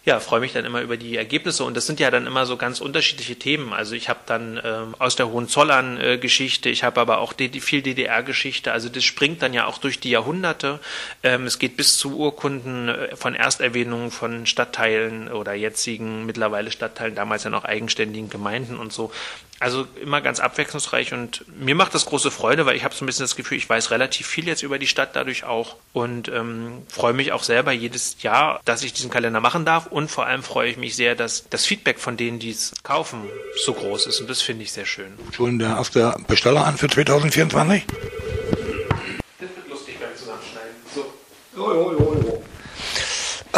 [0.06, 2.56] ja, freue mich dann immer über die Ergebnisse und das sind ja dann immer so
[2.56, 3.74] ganz unterschiedliche Themen.
[3.74, 7.82] Also ich habe dann ähm, aus der Hohenzollern-Geschichte, äh, ich habe aber auch die, viel
[7.82, 10.80] DDR-Geschichte, also das springt dann ja auch durch die Jahrhunderte.
[11.24, 17.16] Ähm, es geht bis zu Urkunden äh, von Ersterwähnungen von Stadtteilen oder jetzigen mittlerweile Stadtteilen,
[17.16, 19.12] damals ja noch eigenständigen Gemeinden und so.
[19.60, 23.08] Also immer ganz abwechslungsreich und mir macht das große Freude, weil ich habe so ein
[23.08, 26.84] bisschen das Gefühl, ich weiß relativ viel jetzt über die Stadt dadurch auch und ähm,
[26.88, 30.43] freue mich auch selber jedes Jahr, dass ich diesen Kalender machen darf und vor allem
[30.43, 33.24] freue ich mich sehr, dass das Feedback von denen, die es kaufen,
[33.66, 35.18] so groß ist und das finde ich sehr schön.
[35.36, 37.84] Schon der erste Besteller an für 2024?
[37.88, 40.76] Das wird lustig beim Zusammenschneiden.
[40.93, 41.14] So.
[41.55, 42.43] Jo, jo, jo, jo.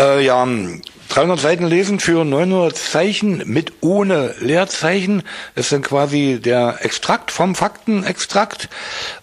[0.01, 0.47] Äh, ja,
[1.19, 5.23] 300 Seiten lesen für 900 Zeichen mit ohne Leerzeichen.
[5.53, 8.69] Ist dann quasi der Extrakt vom Faktenextrakt.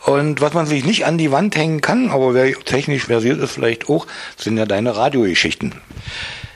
[0.05, 3.53] Und was man sich nicht an die Wand hängen kann, aber wer technisch versiert ist
[3.53, 5.75] vielleicht auch, sind ja deine Radiogeschichten.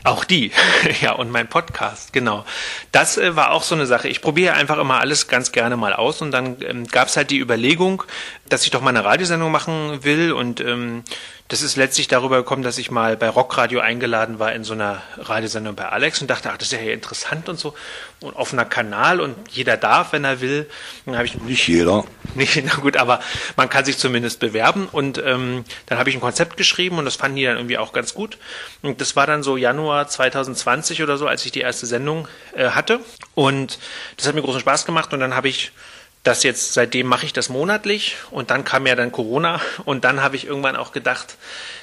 [0.05, 0.53] Auch die,
[1.01, 2.45] ja, und mein Podcast, genau.
[2.93, 4.09] Das äh, war auch so eine Sache.
[4.09, 7.31] Ich probiere einfach immer alles ganz gerne mal aus und dann ähm, gab es halt
[7.31, 8.03] die Überlegung,
[8.51, 11.03] dass ich doch mal eine Radiosendung machen will und ähm,
[11.51, 15.03] das ist letztlich darüber gekommen, dass ich mal bei Rockradio eingeladen war in so einer
[15.19, 17.75] Radiosendung bei Alex und dachte, ach, das ist ja interessant und so.
[18.21, 20.71] Und auf einer Kanal und jeder darf, wenn er will.
[21.07, 22.05] Dann habe ich nicht jeder.
[22.37, 23.19] Nicht, na gut, aber
[23.57, 24.87] man kann sich zumindest bewerben.
[24.93, 27.93] Und ähm, dann habe ich ein Konzept geschrieben und das fanden die dann irgendwie auch
[27.93, 28.39] ganz gut.
[28.83, 32.71] Und das war dann so Januar 2020 oder so, als ich die erste Sendung äh,
[32.71, 33.01] hatte.
[33.35, 33.81] Und
[34.17, 35.13] das hat mir großen Spaß gemacht.
[35.13, 35.73] Und dann habe ich
[36.23, 40.23] das jetzt, seitdem mache ich das monatlich und dann kam ja dann Corona und dann
[40.23, 41.37] habe ich irgendwann auch gedacht,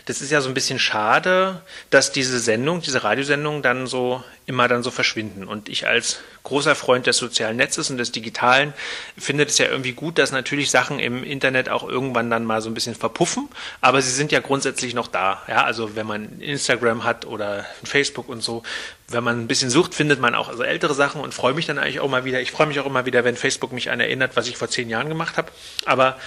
[0.08, 4.70] das ist ja so ein bisschen schade, dass diese Sendung, diese Radiosendungen dann so immer
[4.70, 5.44] dann so verschwinden.
[5.44, 8.74] Und ich als großer Freund des sozialen Netzes und des Digitalen
[9.18, 12.70] finde es ja irgendwie gut, dass natürlich Sachen im Internet auch irgendwann dann mal so
[12.70, 13.50] ein bisschen verpuffen,
[13.82, 15.42] aber sie sind ja grundsätzlich noch da.
[15.50, 18.64] Ja, also wenn man Instagram hat oder Facebook und so,
[19.10, 21.78] wenn man ein bisschen sucht, findet man auch also ältere Sachen und freue mich dann
[21.78, 22.40] eigentlich auch mal wieder.
[22.40, 24.90] Ich freue mich auch immer wieder, wenn Facebook mich an erinnert, was ich vor zehn
[24.90, 25.52] Jahren gemacht habe.
[25.84, 26.18] Aber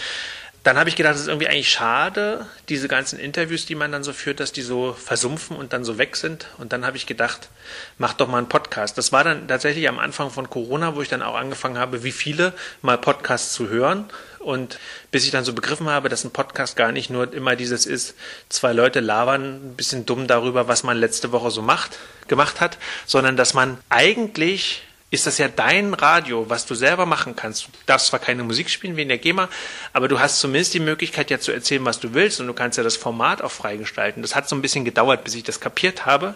[0.63, 4.05] dann habe ich gedacht, es ist irgendwie eigentlich schade, diese ganzen Interviews, die man dann
[4.05, 6.49] so führt, dass die so versumpfen und dann so weg sind.
[6.59, 7.49] Und dann habe ich gedacht,
[7.97, 8.99] mach doch mal einen Podcast.
[8.99, 12.13] Das war dann tatsächlich am Anfang von Corona, wo ich dann auch angefangen habe, wie
[12.13, 12.53] viele
[12.83, 14.11] mal Podcasts zu hören.
[14.39, 14.79] Und
[15.11, 18.15] bis ich dann so begriffen habe, dass ein Podcast gar nicht nur immer dieses ist,
[18.51, 21.99] zwei Leute labern ein bisschen dumm darüber, was man letzte Woche so macht,
[22.29, 27.35] gemacht hat, sondern dass man eigentlich ist das ja dein Radio, was du selber machen
[27.35, 27.67] kannst.
[27.67, 29.49] Du darfst zwar keine Musik spielen wie in der GEMA,
[29.93, 32.79] aber du hast zumindest die Möglichkeit ja zu erzählen, was du willst und du kannst
[32.79, 34.23] ja das Format auch freigestalten.
[34.23, 36.35] Das hat so ein bisschen gedauert, bis ich das kapiert habe.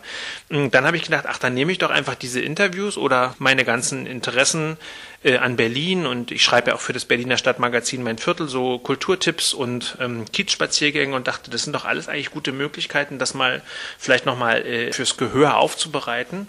[0.51, 3.65] Und dann habe ich gedacht, ach, dann nehme ich doch einfach diese Interviews oder meine
[3.65, 4.77] ganzen Interessen
[5.23, 8.79] äh, an Berlin und ich schreibe ja auch für das Berliner Stadtmagazin Mein Viertel so
[8.79, 13.63] Kulturtipps und ähm, Kiezspaziergänge und dachte, das sind doch alles eigentlich gute Möglichkeiten, das mal
[13.99, 16.49] vielleicht nochmal äh, fürs Gehör aufzubereiten.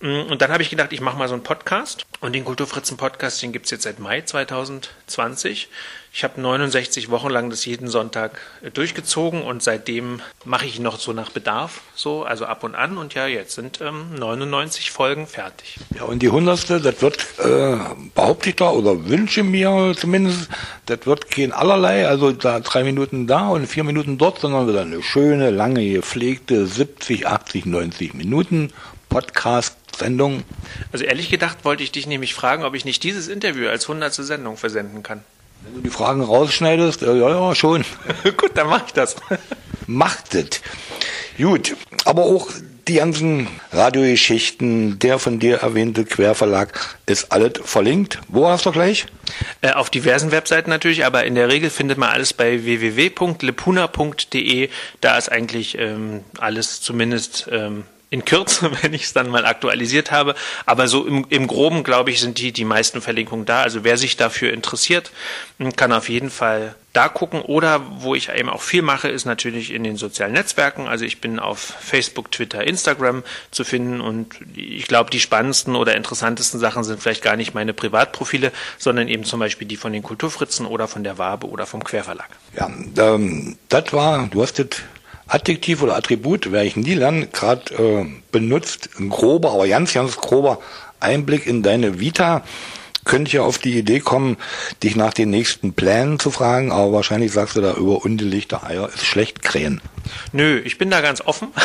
[0.00, 2.06] Mm, und dann habe ich gedacht, ich mache mal so einen Podcast.
[2.20, 5.68] Und den Kulturfritzen-Podcast, den gibt's jetzt seit Mai 2020.
[6.12, 10.98] Ich habe 69 Wochen lang das jeden Sonntag äh, durchgezogen und seitdem mache ich noch
[10.98, 12.98] so nach Bedarf, so, also ab und an.
[12.98, 15.78] Und ja, jetzt sind ähm, 99 Folgen fertig.
[15.94, 17.76] Ja, und die hundertste, das wird, äh,
[18.14, 20.48] behaupte ich da oder wünsche mir zumindest,
[20.86, 24.80] das wird kein allerlei, also da drei Minuten da und vier Minuten dort, sondern wieder
[24.80, 28.72] eine schöne, lange, gepflegte 70, 80, 90 Minuten
[29.10, 30.42] Podcast Sendung?
[30.92, 34.24] Also ehrlich gedacht wollte ich dich nämlich fragen, ob ich nicht dieses Interview als hundertste
[34.24, 35.22] Sendung versenden kann.
[35.62, 37.84] Wenn du die Fragen rausschneidest, ja, ja, schon.
[38.36, 39.16] Gut, dann mach ich das.
[39.86, 40.62] Macht es.
[41.38, 42.48] Gut, aber auch
[42.88, 48.18] die ganzen Radiogeschichten, der von dir erwähnte Querverlag, ist alles verlinkt.
[48.28, 49.06] Wo hast du gleich?
[49.60, 54.70] Äh, auf diversen Webseiten natürlich, aber in der Regel findet man alles bei www.lepuna.de.
[55.00, 60.10] Da ist eigentlich ähm, alles zumindest ähm, in Kürze, wenn ich es dann mal aktualisiert
[60.10, 60.34] habe.
[60.66, 63.62] Aber so im, im Groben, glaube ich, sind die, die meisten Verlinkungen da.
[63.62, 65.12] Also wer sich dafür interessiert,
[65.76, 67.40] kann auf jeden Fall da gucken.
[67.40, 70.88] Oder wo ich eben auch viel mache, ist natürlich in den sozialen Netzwerken.
[70.88, 74.00] Also ich bin auf Facebook, Twitter, Instagram zu finden.
[74.00, 79.06] Und ich glaube, die spannendsten oder interessantesten Sachen sind vielleicht gar nicht meine Privatprofile, sondern
[79.06, 82.28] eben zum Beispiel die von den Kulturfritzen oder von der Wabe oder vom Querverlag.
[82.56, 84.82] Ja, ähm, das war, du hast jetzt
[85.30, 90.16] Adjektiv oder Attribut, werde ich nie lernen, gerade äh, benutzt, ein grober, aber ganz, ganz
[90.16, 90.58] grober
[90.98, 92.42] Einblick in deine Vita.
[93.04, 94.36] Könnte ich ja auf die Idee kommen,
[94.82, 98.88] dich nach den nächsten Plänen zu fragen, aber wahrscheinlich sagst du da über ungelichte Eier
[98.88, 99.80] ist schlecht krähen.
[100.32, 101.48] Nö, ich bin da ganz offen.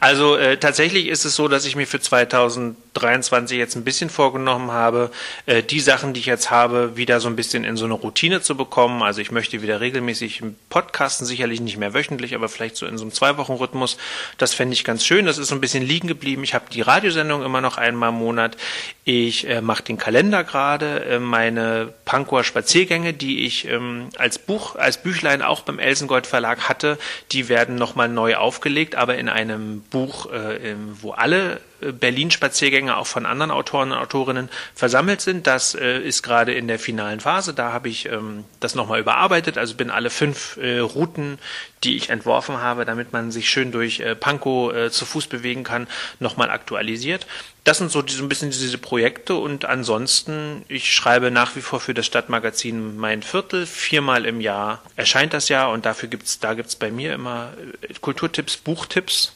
[0.00, 4.70] Also äh, tatsächlich ist es so, dass ich mir für 2023 jetzt ein bisschen vorgenommen
[4.70, 5.10] habe,
[5.46, 8.40] äh, die Sachen, die ich jetzt habe, wieder so ein bisschen in so eine Routine
[8.40, 9.02] zu bekommen.
[9.02, 13.04] Also ich möchte wieder regelmäßig podcasten, sicherlich nicht mehr wöchentlich, aber vielleicht so in so
[13.04, 13.96] einem Zwei-Wochen-Rhythmus.
[14.36, 15.26] Das fände ich ganz schön.
[15.26, 16.44] Das ist so ein bisschen liegen geblieben.
[16.44, 18.56] Ich habe die Radiosendung immer noch einmal im Monat.
[19.04, 21.04] Ich äh, mache den Kalender gerade.
[21.04, 26.68] Äh, meine Pankower Spaziergänge, die ich ähm, als Buch, als Büchlein auch beim Elsengold Verlag
[26.68, 26.98] hatte,
[27.32, 33.26] die werden nochmal neu aufgelegt, aber in einem Buch, äh, wo alle Berlin-Spaziergänge auch von
[33.26, 35.46] anderen Autoren und Autorinnen versammelt sind.
[35.46, 37.54] Das äh, ist gerade in der finalen Phase.
[37.54, 39.58] Da habe ich ähm, das nochmal überarbeitet.
[39.58, 41.38] Also bin alle fünf äh, Routen,
[41.84, 45.64] die ich entworfen habe, damit man sich schön durch äh, Pankow äh, zu Fuß bewegen
[45.64, 45.86] kann,
[46.18, 47.26] nochmal aktualisiert.
[47.64, 51.60] Das sind so, die, so ein bisschen diese Projekte und ansonsten, ich schreibe nach wie
[51.60, 53.66] vor für das Stadtmagazin Mein Viertel.
[53.66, 57.52] Viermal im Jahr erscheint das ja und dafür gibt's, da gibt's bei mir immer
[57.82, 59.32] äh, Kulturtipps, Buchtipps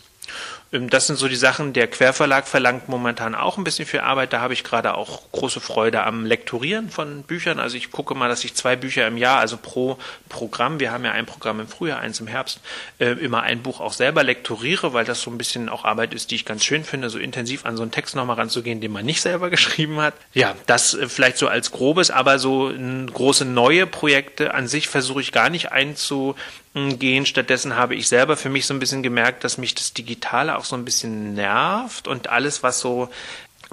[0.72, 1.74] das sind so die Sachen.
[1.74, 4.32] Der Querverlag verlangt momentan auch ein bisschen viel Arbeit.
[4.32, 7.60] Da habe ich gerade auch große Freude am Lektorieren von Büchern.
[7.60, 9.98] Also ich gucke mal, dass ich zwei Bücher im Jahr, also pro
[10.30, 12.60] Programm, wir haben ja ein Programm im Frühjahr, eins im Herbst,
[12.98, 16.30] äh, immer ein Buch auch selber lektoriere, weil das so ein bisschen auch Arbeit ist,
[16.30, 19.04] die ich ganz schön finde, so intensiv an so einen Text nochmal ranzugehen, den man
[19.04, 20.14] nicht selber geschrieben hat.
[20.32, 22.72] Ja, das äh, vielleicht so als grobes, aber so
[23.12, 26.34] große neue Projekte an sich versuche ich gar nicht einzu
[26.74, 27.26] gehen.
[27.26, 30.64] Stattdessen habe ich selber für mich so ein bisschen gemerkt, dass mich das Digitale auch
[30.64, 33.08] so ein bisschen nervt und alles, was so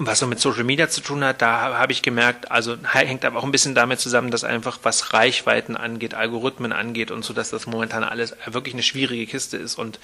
[0.06, 3.38] was so mit Social Media zu tun hat, da habe ich gemerkt, also hängt aber
[3.38, 7.50] auch ein bisschen damit zusammen, dass einfach was Reichweiten angeht, Algorithmen angeht und so, dass
[7.50, 9.78] das momentan alles wirklich eine schwierige Kiste ist.
[9.78, 9.98] Und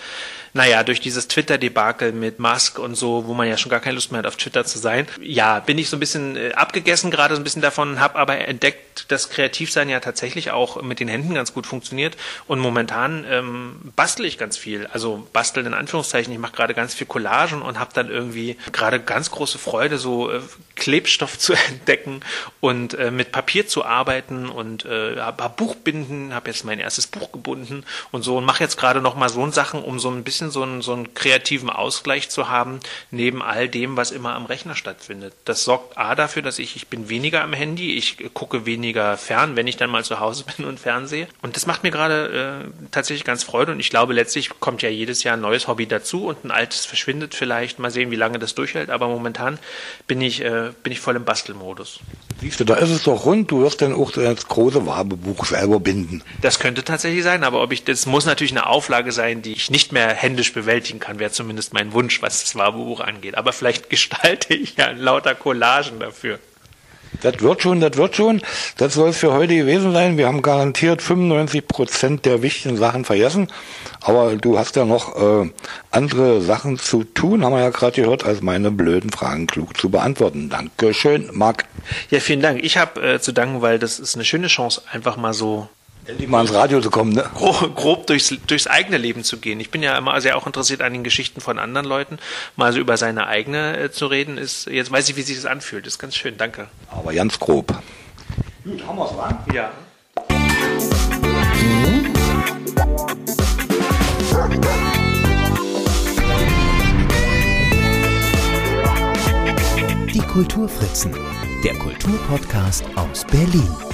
[0.52, 4.12] naja, durch dieses Twitter-Debakel mit Musk und so, wo man ja schon gar keine Lust
[4.12, 7.34] mehr hat, auf Twitter zu sein, ja, bin ich so ein bisschen äh, abgegessen gerade
[7.34, 11.34] so ein bisschen davon, habe aber entdeckt, dass Kreativsein ja tatsächlich auch mit den Händen
[11.34, 12.16] ganz gut funktioniert.
[12.46, 14.86] Und momentan ähm, bastel ich ganz viel.
[14.86, 19.00] Also basteln in Anführungszeichen, ich mache gerade ganz viel Collagen und habe dann irgendwie gerade
[19.00, 20.40] ganz große Freude Freude, so äh,
[20.86, 22.20] Klebstoff zu entdecken
[22.60, 27.32] und äh, mit Papier zu arbeiten und äh, habe Buchbinden, habe jetzt mein erstes Buch
[27.32, 30.52] gebunden und so und mache jetzt gerade noch mal so Sachen, um so ein bisschen
[30.52, 32.78] so einen, so einen kreativen Ausgleich zu haben
[33.10, 35.34] neben all dem, was immer am Rechner stattfindet.
[35.44, 39.56] Das sorgt a dafür, dass ich ich bin weniger am Handy, ich gucke weniger fern,
[39.56, 42.86] wenn ich dann mal zu Hause bin und fernsehe und das macht mir gerade äh,
[42.92, 46.26] tatsächlich ganz Freude und ich glaube letztlich kommt ja jedes Jahr ein neues Hobby dazu
[46.26, 47.80] und ein altes verschwindet vielleicht.
[47.80, 49.58] Mal sehen, wie lange das durchhält, aber momentan
[50.06, 52.00] bin ich, äh, bin ich voll im Bastelmodus.
[52.40, 55.80] Siehst du, da ist es doch rund, du wirst dann auch das große Wabebuch selber
[55.80, 56.22] binden.
[56.42, 59.70] Das könnte tatsächlich sein, aber ob ich, das muss natürlich eine Auflage sein, die ich
[59.70, 63.36] nicht mehr händisch bewältigen kann, wäre zumindest mein Wunsch, was das Wabebuch angeht.
[63.36, 66.38] Aber vielleicht gestalte ich ja lauter Collagen dafür.
[67.22, 68.42] Das wird schon, das wird schon.
[68.76, 70.16] Das soll es für heute gewesen sein.
[70.18, 73.48] Wir haben garantiert 95 Prozent der wichtigen Sachen vergessen.
[74.00, 75.50] Aber du hast ja noch äh,
[75.90, 79.90] andere Sachen zu tun, haben wir ja gerade gehört, als meine blöden Fragen klug zu
[79.90, 80.48] beantworten.
[80.48, 81.64] Dankeschön, Marc.
[82.10, 82.62] Ja, vielen Dank.
[82.62, 85.68] Ich habe äh, zu danken, weil das ist eine schöne Chance, einfach mal so
[86.06, 87.24] Endlich mal ins Radio zu kommen, ne?
[87.34, 89.58] Grob, grob durchs, durchs eigene Leben zu gehen.
[89.58, 92.18] Ich bin ja immer sehr auch interessiert an den Geschichten von anderen Leuten.
[92.54, 95.46] Mal so über seine eigene äh, zu reden, ist, jetzt weiß ich, wie sich das
[95.46, 95.84] anfühlt.
[95.84, 96.68] Das ist ganz schön, danke.
[96.90, 97.74] Aber ganz grob.
[98.62, 99.44] Gut, haben wir's, wa?
[99.52, 99.72] Ja.
[110.14, 111.12] Die Kulturfritzen,
[111.64, 113.85] der Kulturpodcast aus Berlin.